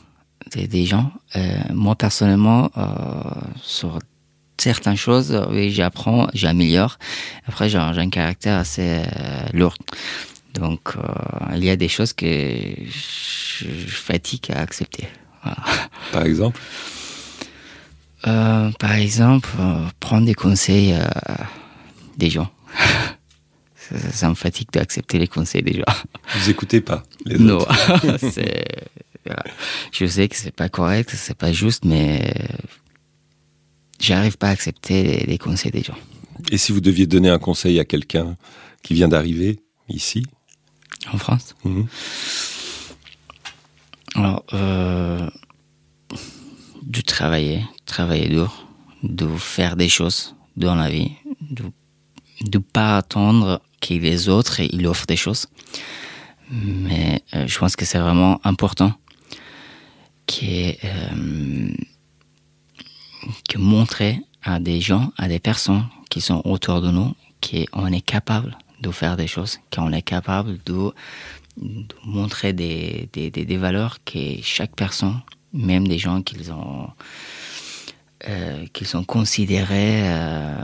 des, 0.53 0.67
des 0.67 0.85
gens. 0.85 1.11
Euh, 1.37 1.59
moi 1.73 1.97
personnellement 1.97 2.71
euh, 2.77 2.85
sur 3.63 3.99
certaines 4.61 4.97
choses, 4.97 5.33
euh, 5.33 5.47
oui, 5.51 5.71
j'apprends, 5.71 6.29
j'améliore. 6.35 6.99
Après 7.47 7.69
j'ai 7.69 7.79
un, 7.79 8.11
caractère 8.11 8.59
assez 8.59 8.83
euh, 8.83 9.43
lourd. 9.53 9.77
Donc 10.55 10.97
euh, 10.97 11.01
il 11.57 11.65
y 11.65 11.71
a 11.71 11.77
des 11.77 11.89
choses 11.89 12.13
que 12.13 12.27
je, 12.27 13.65
je 13.87 13.95
fatigue 13.95 14.51
à 14.53 14.61
accepter. 14.61 15.09
Voilà. 15.43 15.59
Par 16.13 16.25
exemple? 16.25 16.61
Euh, 18.27 18.71
par 18.79 18.93
exemple, 18.93 19.49
euh, 19.59 19.87
prendre 19.99 20.27
des 20.27 20.35
conseils 20.35 20.95
des 22.19 22.31
gens. 22.31 22.51
ça, 23.77 23.99
ça 24.13 24.29
me 24.29 24.35
fatigue 24.35 24.69
d'accepter 24.73 25.19
les 25.19 25.29
conseils 25.29 25.63
des 25.63 25.75
gens. 25.75 25.85
Vous 26.37 26.51
écoutez 26.51 26.81
pas 26.81 27.03
les 27.25 27.39
Non, 27.39 27.59
autres 27.59 27.73
voilà. 29.25 29.45
Je 29.93 30.07
sais 30.07 30.29
que 30.29 30.37
c'est 30.37 30.55
pas 30.55 30.69
correct, 30.69 31.11
c'est 31.15 31.37
pas 31.37 31.53
juste, 31.53 31.85
mais 31.85 32.33
j'arrive 34.01 34.37
pas 34.39 34.49
à 34.49 34.51
accepter 34.51 35.03
les, 35.03 35.27
les 35.27 35.39
conseils 35.39 35.71
des 35.71 35.83
gens. 35.83 35.97
Et 36.51 36.59
si 36.59 36.73
vous 36.73 36.81
deviez 36.81 37.07
donner 37.07 37.29
un 37.29 37.39
conseil 37.39 37.79
à 37.79 37.85
quelqu'un 37.85 38.37
qui 38.83 38.95
vient 38.95 39.09
d'arriver 39.09 39.61
ici? 39.89 40.25
En 41.13 41.19
France? 41.19 41.55
Mhm. 41.65 41.87
Alors, 44.17 44.45
euh, 44.53 45.31
de 46.83 47.01
travailler, 47.01 47.65
travailler 47.87 48.29
dur, 48.29 48.67
de 49.03 49.29
faire 49.37 49.77
des 49.77 49.89
choses 49.89 50.35
dans 50.57 50.75
la 50.75 50.91
vie, 50.91 51.13
de 51.51 51.65
ne 52.53 52.59
pas 52.59 52.97
attendre 52.97 53.63
que 53.81 53.95
les 53.95 54.29
autres 54.29 54.61
ils 54.61 54.87
offrent 54.87 55.07
des 55.07 55.17
choses. 55.17 55.47
Mais 56.51 57.23
euh, 57.35 57.47
je 57.47 57.59
pense 57.59 57.77
que 57.77 57.85
c'est 57.85 57.99
vraiment 57.99 58.41
important 58.45 58.93
que, 60.27 60.75
euh, 60.85 61.73
que 63.49 63.59
montrer 63.59 64.21
à 64.43 64.59
des 64.61 64.81
gens, 64.81 65.13
à 65.17 65.29
des 65.29 65.39
personnes 65.39 65.85
qui 66.09 66.21
sont 66.21 66.43
autour 66.45 66.81
de 66.81 66.91
nous, 66.91 67.15
qu'on 67.43 67.87
est 67.87 68.01
capable 68.01 68.57
de 68.81 68.91
faire 68.91 69.17
des 69.17 69.27
choses, 69.27 69.59
qu'on 69.73 69.93
est 69.93 70.03
capable 70.03 70.59
de 70.65 70.93
de 71.57 71.95
montrer 72.05 72.53
des, 72.53 73.09
des, 73.13 73.31
des, 73.31 73.57
valeurs 73.57 73.99
que 74.05 74.19
chaque 74.43 74.75
personne, 74.75 75.21
même 75.53 75.87
des 75.87 75.99
gens 75.99 76.23
qu'ils 76.23 76.53
ont, 76.53 76.89
euh, 78.29 78.67
qu'ils 78.73 78.87
sont 78.87 79.05
considérés 79.05 80.03
euh, 80.05 80.55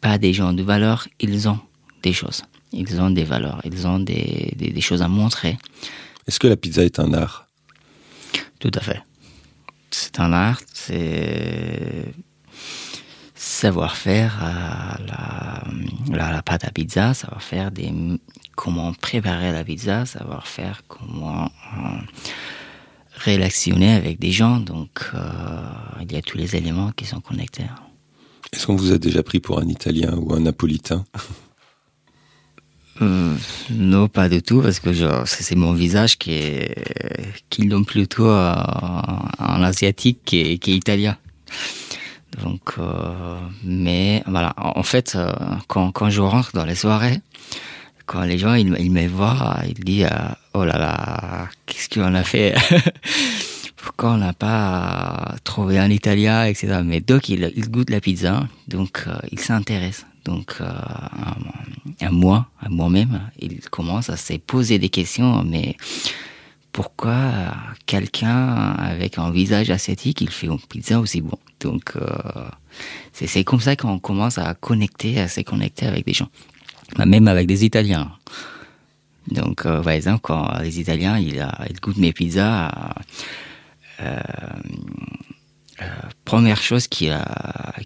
pas 0.00 0.18
des 0.18 0.32
gens 0.32 0.52
de 0.52 0.62
valeur, 0.62 1.08
ils 1.18 1.48
ont 1.48 1.58
des 2.02 2.12
choses. 2.12 2.42
Ils 2.72 3.00
ont 3.00 3.10
des 3.10 3.24
valeurs, 3.24 3.60
ils 3.64 3.86
ont 3.86 3.98
des, 3.98 4.54
des 4.56 4.80
choses 4.80 5.02
à 5.02 5.08
montrer. 5.08 5.58
Est-ce 6.26 6.38
que 6.38 6.46
la 6.46 6.56
pizza 6.56 6.82
est 6.84 6.98
un 6.98 7.12
art? 7.12 7.46
Tout 8.58 8.70
à 8.74 8.80
fait. 8.80 9.02
C'est 9.94 10.20
un 10.20 10.32
art, 10.32 10.60
c'est 10.72 12.14
savoir-faire 13.34 14.40
la, 15.06 16.32
la 16.32 16.42
pâte 16.42 16.64
à 16.64 16.70
pizza, 16.70 17.14
savoir-faire 17.14 17.70
des 17.70 17.92
comment 18.56 18.92
préparer 18.94 19.52
la 19.52 19.64
pizza, 19.64 20.06
savoir-faire 20.06 20.82
comment 20.88 21.46
euh, 21.46 21.98
relationner 23.24 23.92
avec 23.92 24.18
des 24.18 24.32
gens. 24.32 24.58
Donc, 24.58 25.10
euh, 25.14 25.18
il 26.00 26.12
y 26.12 26.16
a 26.16 26.22
tous 26.22 26.38
les 26.38 26.56
éléments 26.56 26.92
qui 26.92 27.04
sont 27.04 27.20
connectés. 27.20 27.64
Est-ce 28.52 28.66
qu'on 28.66 28.76
vous 28.76 28.92
a 28.92 28.98
déjà 28.98 29.22
pris 29.22 29.40
pour 29.40 29.58
un 29.60 29.68
Italien 29.68 30.14
ou 30.16 30.34
un 30.34 30.40
Napolitain? 30.40 31.04
Euh, 33.02 33.34
non, 33.70 34.08
pas 34.08 34.28
du 34.28 34.42
tout, 34.42 34.62
parce 34.62 34.78
que 34.80 34.90
c'est 35.24 35.56
mon 35.56 35.72
visage 35.72 36.18
qui 36.18 36.32
est, 36.32 36.74
qui 37.50 37.66
donne 37.66 37.84
plutôt 37.84 38.28
euh, 38.28 38.54
en 39.38 39.62
asiatique 39.62 40.20
qui 40.24 40.40
est, 40.40 40.58
qui 40.58 40.72
est 40.72 40.76
italien. 40.76 41.16
Donc, 42.40 42.74
euh, 42.78 43.38
mais 43.64 44.22
voilà, 44.26 44.54
en 44.56 44.82
fait, 44.82 45.14
euh, 45.16 45.32
quand, 45.66 45.90
quand 45.92 46.10
je 46.10 46.20
rentre 46.20 46.52
dans 46.52 46.64
les 46.64 46.76
soirées, 46.76 47.20
quand 48.06 48.22
les 48.22 48.38
gens 48.38 48.54
ils, 48.54 48.74
ils 48.78 48.90
me 48.90 49.06
voient, 49.06 49.58
ils 49.66 49.84
disent 49.84 50.08
oh 50.54 50.64
là 50.64 50.78
là, 50.78 51.48
qu'est-ce 51.66 51.88
qu'on 51.88 52.14
a 52.14 52.22
fait? 52.22 52.54
Pourquoi 53.76 54.12
on 54.12 54.18
n'a 54.18 54.32
pas 54.32 55.34
trouvé 55.42 55.78
un 55.78 55.90
Italien, 55.90 56.44
etc. 56.44 56.80
Mais 56.84 57.00
donc 57.00 57.28
il, 57.28 57.52
il 57.56 57.68
goûte 57.68 57.90
la 57.90 58.00
pizza, 58.00 58.46
donc 58.68 59.04
euh, 59.06 59.16
il 59.32 59.40
s'intéresse. 59.40 60.06
Donc 60.24 60.56
euh, 60.60 60.64
à, 62.00 62.10
moi, 62.10 62.46
à 62.60 62.68
moi-même, 62.68 63.30
il 63.38 63.60
commence 63.70 64.10
à 64.10 64.16
se 64.16 64.34
poser 64.34 64.78
des 64.78 64.88
questions. 64.88 65.42
Mais 65.44 65.76
pourquoi 66.72 67.54
quelqu'un 67.86 68.72
avec 68.78 69.18
un 69.18 69.30
visage 69.30 69.70
asiatique, 69.70 70.20
il 70.20 70.30
fait 70.30 70.46
une 70.46 70.60
pizza 70.60 71.00
aussi 71.00 71.20
bon? 71.20 71.38
Donc 71.60 71.96
euh, 71.96 72.06
c'est 73.12 73.44
comme 73.44 73.60
ça 73.60 73.76
qu'on 73.76 73.98
commence 73.98 74.38
à 74.38 74.54
connecter, 74.54 75.20
à 75.20 75.28
se 75.28 75.40
connecter 75.42 75.86
avec 75.86 76.06
des 76.06 76.14
gens, 76.14 76.28
Bah, 76.96 77.06
même 77.06 77.28
avec 77.28 77.46
des 77.46 77.64
Italiens. 77.64 78.10
Donc, 79.28 79.66
euh, 79.66 79.82
par 79.82 79.92
exemple, 79.92 80.20
quand 80.22 80.58
les 80.60 80.80
Italiens 80.80 81.18
ils, 81.18 81.46
goûtent 81.80 81.96
mes 81.98 82.12
pizzas, 82.12 82.72
euh, 84.00 84.20
première 86.32 86.62
chose 86.62 86.88
qu'ils 86.88 87.14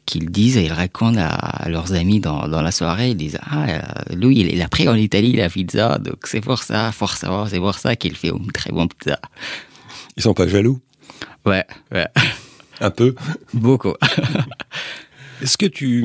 qu'ils 0.06 0.30
disent, 0.30 0.54
ils 0.54 0.72
racontent 0.72 1.18
à, 1.18 1.68
leurs 1.68 1.94
amis 1.94 2.20
dans, 2.20 2.46
dans 2.46 2.62
la 2.62 2.70
soirée, 2.70 3.10
ils 3.10 3.16
disent 3.16 3.40
ah 3.42 3.66
euh, 3.68 4.14
lui 4.14 4.38
il, 4.38 4.62
a 4.62 4.68
pris 4.68 4.88
en 4.88 4.94
Italie 4.94 5.32
la 5.32 5.48
pizza, 5.50 5.98
donc 5.98 6.28
c'est 6.28 6.40
pour 6.40 6.62
ça, 6.62 6.92
forcément 6.92 7.46
c'est 7.46 7.58
pour 7.58 7.74
ça 7.74 7.96
qu'il 7.96 8.14
fait 8.14 8.28
une 8.28 8.52
très 8.52 8.70
bonne 8.70 8.86
pizza. 8.86 9.18
Ils 10.16 10.22
sont 10.22 10.32
pas 10.32 10.46
jaloux? 10.46 10.78
Ouais, 11.44 11.64
ouais, 11.92 12.06
Un 12.80 12.92
peu? 12.92 13.16
Beaucoup. 13.52 13.94
Est-ce 15.42 15.58
que 15.58 15.66
tu 15.66 16.04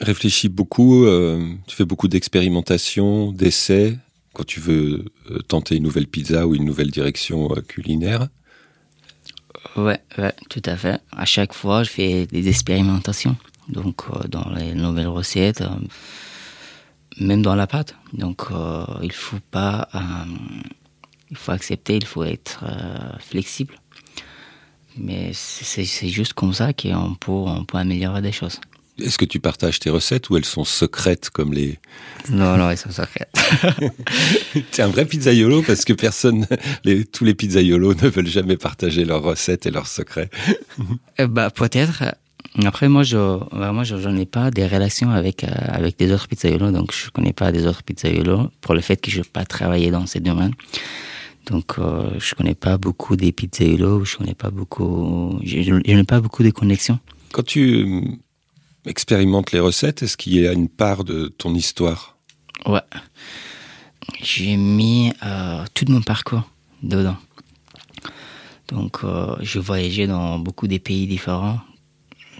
réfléchis 0.00 0.48
beaucoup, 0.48 1.04
euh, 1.04 1.48
tu 1.66 1.74
fais 1.74 1.84
beaucoup 1.84 2.06
d'expérimentations, 2.06 3.32
d'essais 3.32 3.98
quand 4.34 4.46
tu 4.46 4.60
veux 4.60 5.06
euh, 5.32 5.40
tenter 5.48 5.74
une 5.74 5.82
nouvelle 5.82 6.06
pizza 6.06 6.46
ou 6.46 6.54
une 6.54 6.64
nouvelle 6.64 6.92
direction 6.92 7.48
culinaire? 7.66 8.28
Ouais, 9.76 10.00
ouais, 10.16 10.32
tout 10.48 10.62
à 10.64 10.76
fait. 10.76 11.00
À 11.12 11.26
chaque 11.26 11.52
fois, 11.52 11.82
je 11.82 11.90
fais 11.90 12.26
des 12.26 12.48
expérimentations. 12.48 13.36
Donc, 13.68 14.04
euh, 14.10 14.26
dans 14.28 14.48
les 14.50 14.74
nouvelles 14.74 15.08
recettes, 15.08 15.60
euh, 15.60 15.68
même 17.20 17.42
dans 17.42 17.54
la 17.54 17.66
pâte. 17.66 17.94
Donc, 18.14 18.44
euh, 18.50 18.84
il 19.02 19.12
faut 19.12 19.40
pas, 19.50 19.88
il 21.30 21.36
faut 21.36 21.52
accepter, 21.52 21.96
il 21.96 22.06
faut 22.06 22.24
être 22.24 22.64
flexible. 23.18 23.74
Mais 24.96 25.32
c'est 25.34 26.08
juste 26.08 26.32
comme 26.32 26.54
ça 26.54 26.72
qu'on 26.72 27.14
peut, 27.14 27.32
on 27.32 27.64
peut 27.64 27.78
améliorer 27.78 28.22
des 28.22 28.32
choses. 28.32 28.60
Est-ce 29.00 29.18
que 29.18 29.26
tu 29.26 29.40
partages 29.40 29.78
tes 29.78 29.90
recettes 29.90 30.30
ou 30.30 30.36
elles 30.36 30.44
sont 30.44 30.64
secrètes 30.64 31.28
comme 31.30 31.52
les... 31.52 31.78
Non, 32.30 32.56
non, 32.56 32.70
ils 32.70 32.78
sont 32.78 32.90
secrets. 32.90 33.28
T'es 34.70 34.82
un 34.82 34.88
vrai 34.88 35.04
pizzaiolo 35.04 35.62
parce 35.62 35.84
que 35.84 35.92
personne, 35.92 36.46
les, 36.84 37.04
tous 37.04 37.24
les 37.24 37.34
pizzaiolos 37.34 37.94
ne 37.94 38.08
veulent 38.08 38.26
jamais 38.26 38.56
partager 38.56 39.04
leurs 39.04 39.22
recettes 39.22 39.66
et 39.66 39.70
leurs 39.70 39.86
secrets. 39.86 40.30
Euh, 41.20 41.26
bah, 41.26 41.50
peut-être. 41.50 42.04
Après, 42.64 42.88
moi, 42.88 43.02
je, 43.02 43.16
vraiment, 43.54 43.84
je, 43.84 43.98
j'en 43.98 44.16
ai 44.16 44.24
pas 44.24 44.50
des 44.50 44.66
relations 44.66 45.10
avec, 45.10 45.44
euh, 45.44 45.48
avec 45.68 45.98
des 45.98 46.10
autres 46.12 46.26
pizzaiolos, 46.26 46.70
donc 46.70 46.92
je 46.92 47.10
connais 47.10 47.34
pas 47.34 47.52
des 47.52 47.66
autres 47.66 47.82
pizzaiolos 47.82 48.50
pour 48.62 48.74
le 48.74 48.80
fait 48.80 48.96
que 48.96 49.10
je 49.10 49.18
n'ai 49.18 49.24
pas 49.24 49.44
travaillé 49.44 49.90
dans 49.90 50.06
ces 50.06 50.20
domaines. 50.20 50.54
Donc, 51.50 51.78
euh, 51.78 52.10
je 52.18 52.34
connais 52.34 52.54
pas 52.54 52.78
beaucoup 52.78 53.14
des 53.14 53.30
pizzaiolos, 53.30 54.04
je 54.04 54.16
connais 54.16 54.34
pas 54.34 54.50
beaucoup, 54.50 55.38
je, 55.44 55.62
je 55.62 55.72
n'ai 55.74 56.04
pas 56.04 56.20
beaucoup 56.20 56.42
de 56.42 56.50
connexions. 56.50 56.98
Quand 57.32 57.44
tu 57.44 58.18
expérimentes 58.86 59.52
les 59.52 59.60
recettes, 59.60 60.02
est-ce 60.02 60.16
qu'il 60.16 60.34
y 60.34 60.46
a 60.46 60.52
une 60.52 60.68
part 60.68 61.04
de 61.04 61.28
ton 61.28 61.54
histoire? 61.54 62.16
Ouais. 62.66 62.80
J'ai 64.22 64.56
mis 64.56 65.12
euh, 65.24 65.64
tout 65.74 65.86
mon 65.88 66.00
parcours 66.00 66.42
dedans. 66.82 67.16
Donc, 68.68 68.98
euh, 69.04 69.36
je 69.40 69.58
voyageais 69.58 70.06
dans 70.06 70.38
beaucoup 70.38 70.66
de 70.66 70.78
pays 70.78 71.06
différents. 71.06 71.60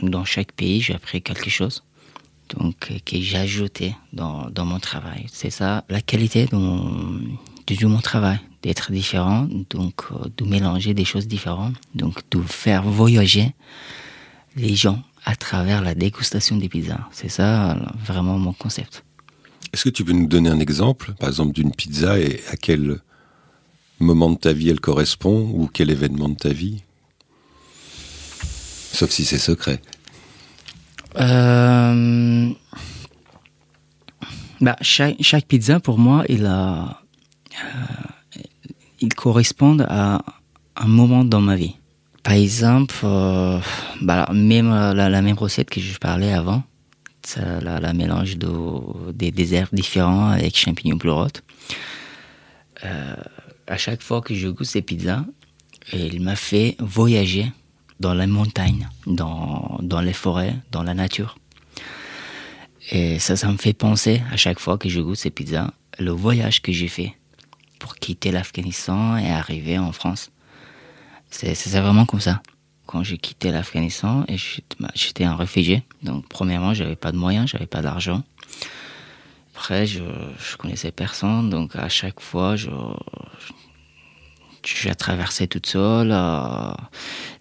Dans 0.02 0.24
chaque 0.24 0.52
pays, 0.52 0.80
j'ai 0.80 0.94
appris 0.94 1.22
quelque 1.22 1.50
chose. 1.50 1.82
donc 2.54 2.88
euh, 2.90 2.98
que 3.04 3.20
j'ai 3.20 3.38
ajouté 3.38 3.94
dans, 4.12 4.48
dans 4.50 4.64
mon 4.64 4.78
travail. 4.78 5.26
C'est 5.32 5.50
ça 5.50 5.84
la 5.88 6.00
qualité 6.00 6.46
de 6.46 6.56
mon, 6.56 7.20
de 7.66 7.86
mon 7.86 8.00
travail, 8.00 8.38
d'être 8.62 8.92
différent, 8.92 9.48
donc 9.70 10.04
euh, 10.12 10.28
de 10.36 10.44
mélanger 10.44 10.94
des 10.94 11.04
choses 11.04 11.26
différentes, 11.26 11.74
donc 11.94 12.20
de 12.30 12.40
faire 12.42 12.82
voyager 12.82 13.54
les 14.56 14.74
gens 14.74 15.02
à 15.24 15.36
travers 15.36 15.82
la 15.82 15.94
dégustation 15.94 16.56
des 16.56 16.68
pizzas. 16.68 17.08
C'est 17.12 17.28
ça 17.28 17.76
vraiment 18.04 18.38
mon 18.38 18.52
concept. 18.52 19.04
Est-ce 19.72 19.84
que 19.84 19.90
tu 19.90 20.04
peux 20.04 20.12
nous 20.12 20.26
donner 20.26 20.48
un 20.48 20.60
exemple, 20.60 21.14
par 21.18 21.28
exemple, 21.28 21.52
d'une 21.52 21.72
pizza 21.72 22.18
et 22.18 22.40
à 22.50 22.56
quel 22.56 23.00
moment 23.98 24.30
de 24.30 24.36
ta 24.36 24.52
vie 24.52 24.70
elle 24.70 24.80
correspond 24.80 25.50
ou 25.52 25.68
quel 25.72 25.90
événement 25.90 26.28
de 26.28 26.36
ta 26.36 26.50
vie? 26.50 26.82
Sauf 28.92 29.10
si 29.10 29.24
c'est 29.24 29.38
secret. 29.38 29.82
Euh, 31.18 32.50
bah, 34.60 34.76
chaque, 34.80 35.16
chaque, 35.20 35.46
pizza, 35.46 35.80
pour 35.80 35.98
moi, 35.98 36.24
il, 36.28 36.46
a, 36.46 37.02
euh, 37.64 38.38
il 39.00 39.12
correspond 39.14 39.78
à 39.80 40.22
un 40.76 40.86
moment 40.86 41.24
dans 41.24 41.40
ma 41.40 41.56
vie. 41.56 41.74
Par 42.26 42.34
exemple, 42.34 42.96
euh, 43.04 43.60
bah, 44.02 44.28
même 44.34 44.70
la, 44.70 45.08
la, 45.08 45.22
même 45.22 45.38
recette 45.38 45.70
que 45.70 45.80
je 45.80 45.96
parlais 45.96 46.32
avant, 46.32 46.64
la, 47.36 47.78
la, 47.78 47.92
mélange 47.92 48.36
de, 48.36 48.50
des, 49.12 49.30
des 49.30 49.54
herbes 49.54 49.72
différents 49.72 50.30
avec 50.30 50.58
champignons 50.58 50.98
pleurotes. 50.98 51.44
Euh, 52.84 53.14
à 53.68 53.76
chaque 53.76 54.02
fois 54.02 54.22
que 54.22 54.34
je 54.34 54.48
goûte 54.48 54.66
ces 54.66 54.82
pizzas, 54.82 55.24
il 55.92 56.20
m'a 56.20 56.34
fait 56.34 56.74
voyager 56.80 57.52
dans 58.00 58.12
les 58.12 58.26
montagnes, 58.26 58.88
dans, 59.06 59.78
dans 59.80 60.00
les 60.00 60.12
forêts, 60.12 60.56
dans 60.72 60.82
la 60.82 60.94
nature. 60.94 61.38
Et 62.90 63.20
ça, 63.20 63.36
ça 63.36 63.52
me 63.52 63.56
fait 63.56 63.72
penser 63.72 64.20
à 64.32 64.36
chaque 64.36 64.58
fois 64.58 64.78
que 64.78 64.88
je 64.88 65.00
goûte 65.00 65.14
ces 65.14 65.30
pizzas, 65.30 65.70
le 66.00 66.10
voyage 66.10 66.60
que 66.60 66.72
j'ai 66.72 66.88
fait 66.88 67.14
pour 67.78 67.94
quitter 67.94 68.32
l'Afghanistan 68.32 69.16
et 69.16 69.30
arriver 69.30 69.78
en 69.78 69.92
France. 69.92 70.32
C'est 71.36 71.80
vraiment 71.80 72.06
comme 72.06 72.20
ça. 72.20 72.40
Quand 72.86 73.02
j'ai 73.02 73.18
quitté 73.18 73.50
l'Afghanistan 73.50 74.24
et 74.28 74.36
j'étais 74.94 75.24
un 75.24 75.34
réfugié, 75.34 75.82
donc 76.02 76.26
premièrement, 76.28 76.72
j'avais 76.72 76.96
pas 76.96 77.12
de 77.12 77.16
moyens, 77.16 77.50
j'avais 77.50 77.66
pas 77.66 77.82
d'argent. 77.82 78.22
Après, 79.54 79.86
je, 79.86 80.02
je 80.38 80.56
connaissais 80.56 80.92
personne, 80.92 81.50
donc 81.50 81.76
à 81.76 81.88
chaque 81.88 82.20
fois, 82.20 82.56
je, 82.56 82.70
j'ai 84.66 84.94
traversé 84.94 85.46
toute 85.46 85.66
seule 85.66 86.10
euh, 86.12 86.72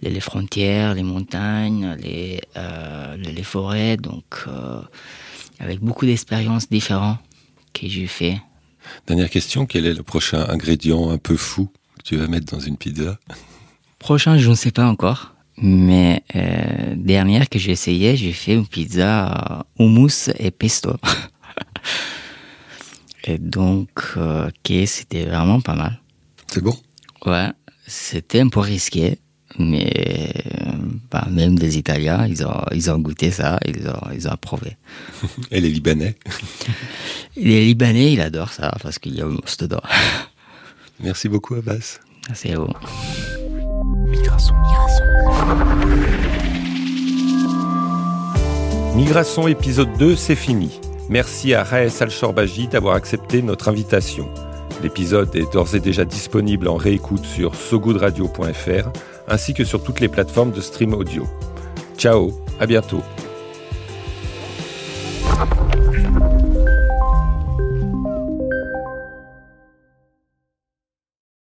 les, 0.01 0.19
frontières, 0.19 0.93
les 0.93 1.03
montagnes, 1.03 1.95
les, 1.99 2.41
euh, 2.57 3.43
forêts, 3.43 3.97
donc 3.97 4.25
euh, 4.47 4.81
avec 5.59 5.79
beaucoup 5.79 6.05
d'expériences 6.05 6.69
différentes 6.69 7.19
que 7.73 7.87
j'ai 7.87 8.07
fait. 8.07 8.41
Dernière 9.07 9.29
question, 9.29 9.65
quel 9.65 9.85
est 9.85 9.93
le 9.93 10.03
prochain 10.03 10.45
ingrédient 10.49 11.09
un 11.09 11.17
peu 11.17 11.37
fou 11.37 11.71
que 11.97 12.03
tu 12.03 12.17
vas 12.17 12.27
mettre 12.27 12.53
dans 12.53 12.59
une 12.59 12.77
pizza? 12.77 13.17
Prochain, 14.05 14.37
je 14.37 14.51
ne 14.51 14.53
sais 14.53 14.69
pas 14.69 14.85
encore. 14.85 15.33
Mais 15.57 16.21
dernière 16.95 17.49
que 17.49 17.57
j'ai 17.57 17.71
essayé, 17.71 18.15
j'ai 18.15 18.33
fait 18.33 18.53
une 18.53 18.67
pizza 18.67 19.65
houmous 19.79 20.29
et 20.37 20.51
pesto. 20.51 20.93
et 23.23 23.39
donc, 23.39 23.89
c'était 24.85 25.25
vraiment 25.25 25.59
pas 25.59 25.73
mal. 25.73 25.99
C'est 26.45 26.61
bon? 26.61 26.77
Ouais, 27.25 27.49
c'était 27.87 28.41
un 28.41 28.49
peu 28.49 28.59
risqué, 28.59 29.17
mais 29.57 30.31
bah, 31.09 31.27
même 31.31 31.57
des 31.57 31.79
Italiens, 31.79 32.27
ils 32.27 32.45
ont, 32.45 32.63
ils 32.75 32.91
ont 32.91 32.99
goûté 32.99 33.31
ça, 33.31 33.59
ils 33.65 33.89
ont, 33.89 34.11
ils 34.13 34.27
ont 34.27 34.33
approuvé. 34.33 34.77
Et 35.49 35.59
les 35.59 35.71
Libanais? 35.71 36.15
Les 37.37 37.65
Libanais, 37.65 38.13
ils 38.13 38.21
adorent 38.21 38.53
ça 38.53 38.71
parce 38.83 38.99
qu'il 38.99 39.15
y 39.15 39.21
a 39.21 39.25
monstre 39.25 39.63
dedans. 39.63 39.81
Merci 40.99 41.27
beaucoup, 41.27 41.55
Abbas. 41.55 41.97
Merci 42.29 42.51
à 42.51 42.59
vous. 42.59 42.69
Migration. 44.07 44.55
Migration 48.95 49.47
épisode 49.47 49.89
2, 49.97 50.15
c'est 50.15 50.35
fini. 50.35 50.79
Merci 51.09 51.53
à 51.53 51.63
Raes 51.63 52.01
Al-Shorbaji 52.01 52.67
d'avoir 52.67 52.95
accepté 52.95 53.41
notre 53.41 53.69
invitation. 53.69 54.27
L'épisode 54.83 55.35
est 55.35 55.51
d'ores 55.51 55.75
et 55.75 55.79
déjà 55.79 56.05
disponible 56.05 56.67
en 56.67 56.75
réécoute 56.75 57.25
sur 57.25 57.55
sogoodradio.fr 57.55 58.89
ainsi 59.27 59.53
que 59.53 59.63
sur 59.63 59.83
toutes 59.83 59.99
les 59.99 60.09
plateformes 60.09 60.51
de 60.51 60.61
stream 60.61 60.93
audio. 60.93 61.27
Ciao, 61.97 62.31
à 62.59 62.65
bientôt. 62.65 63.01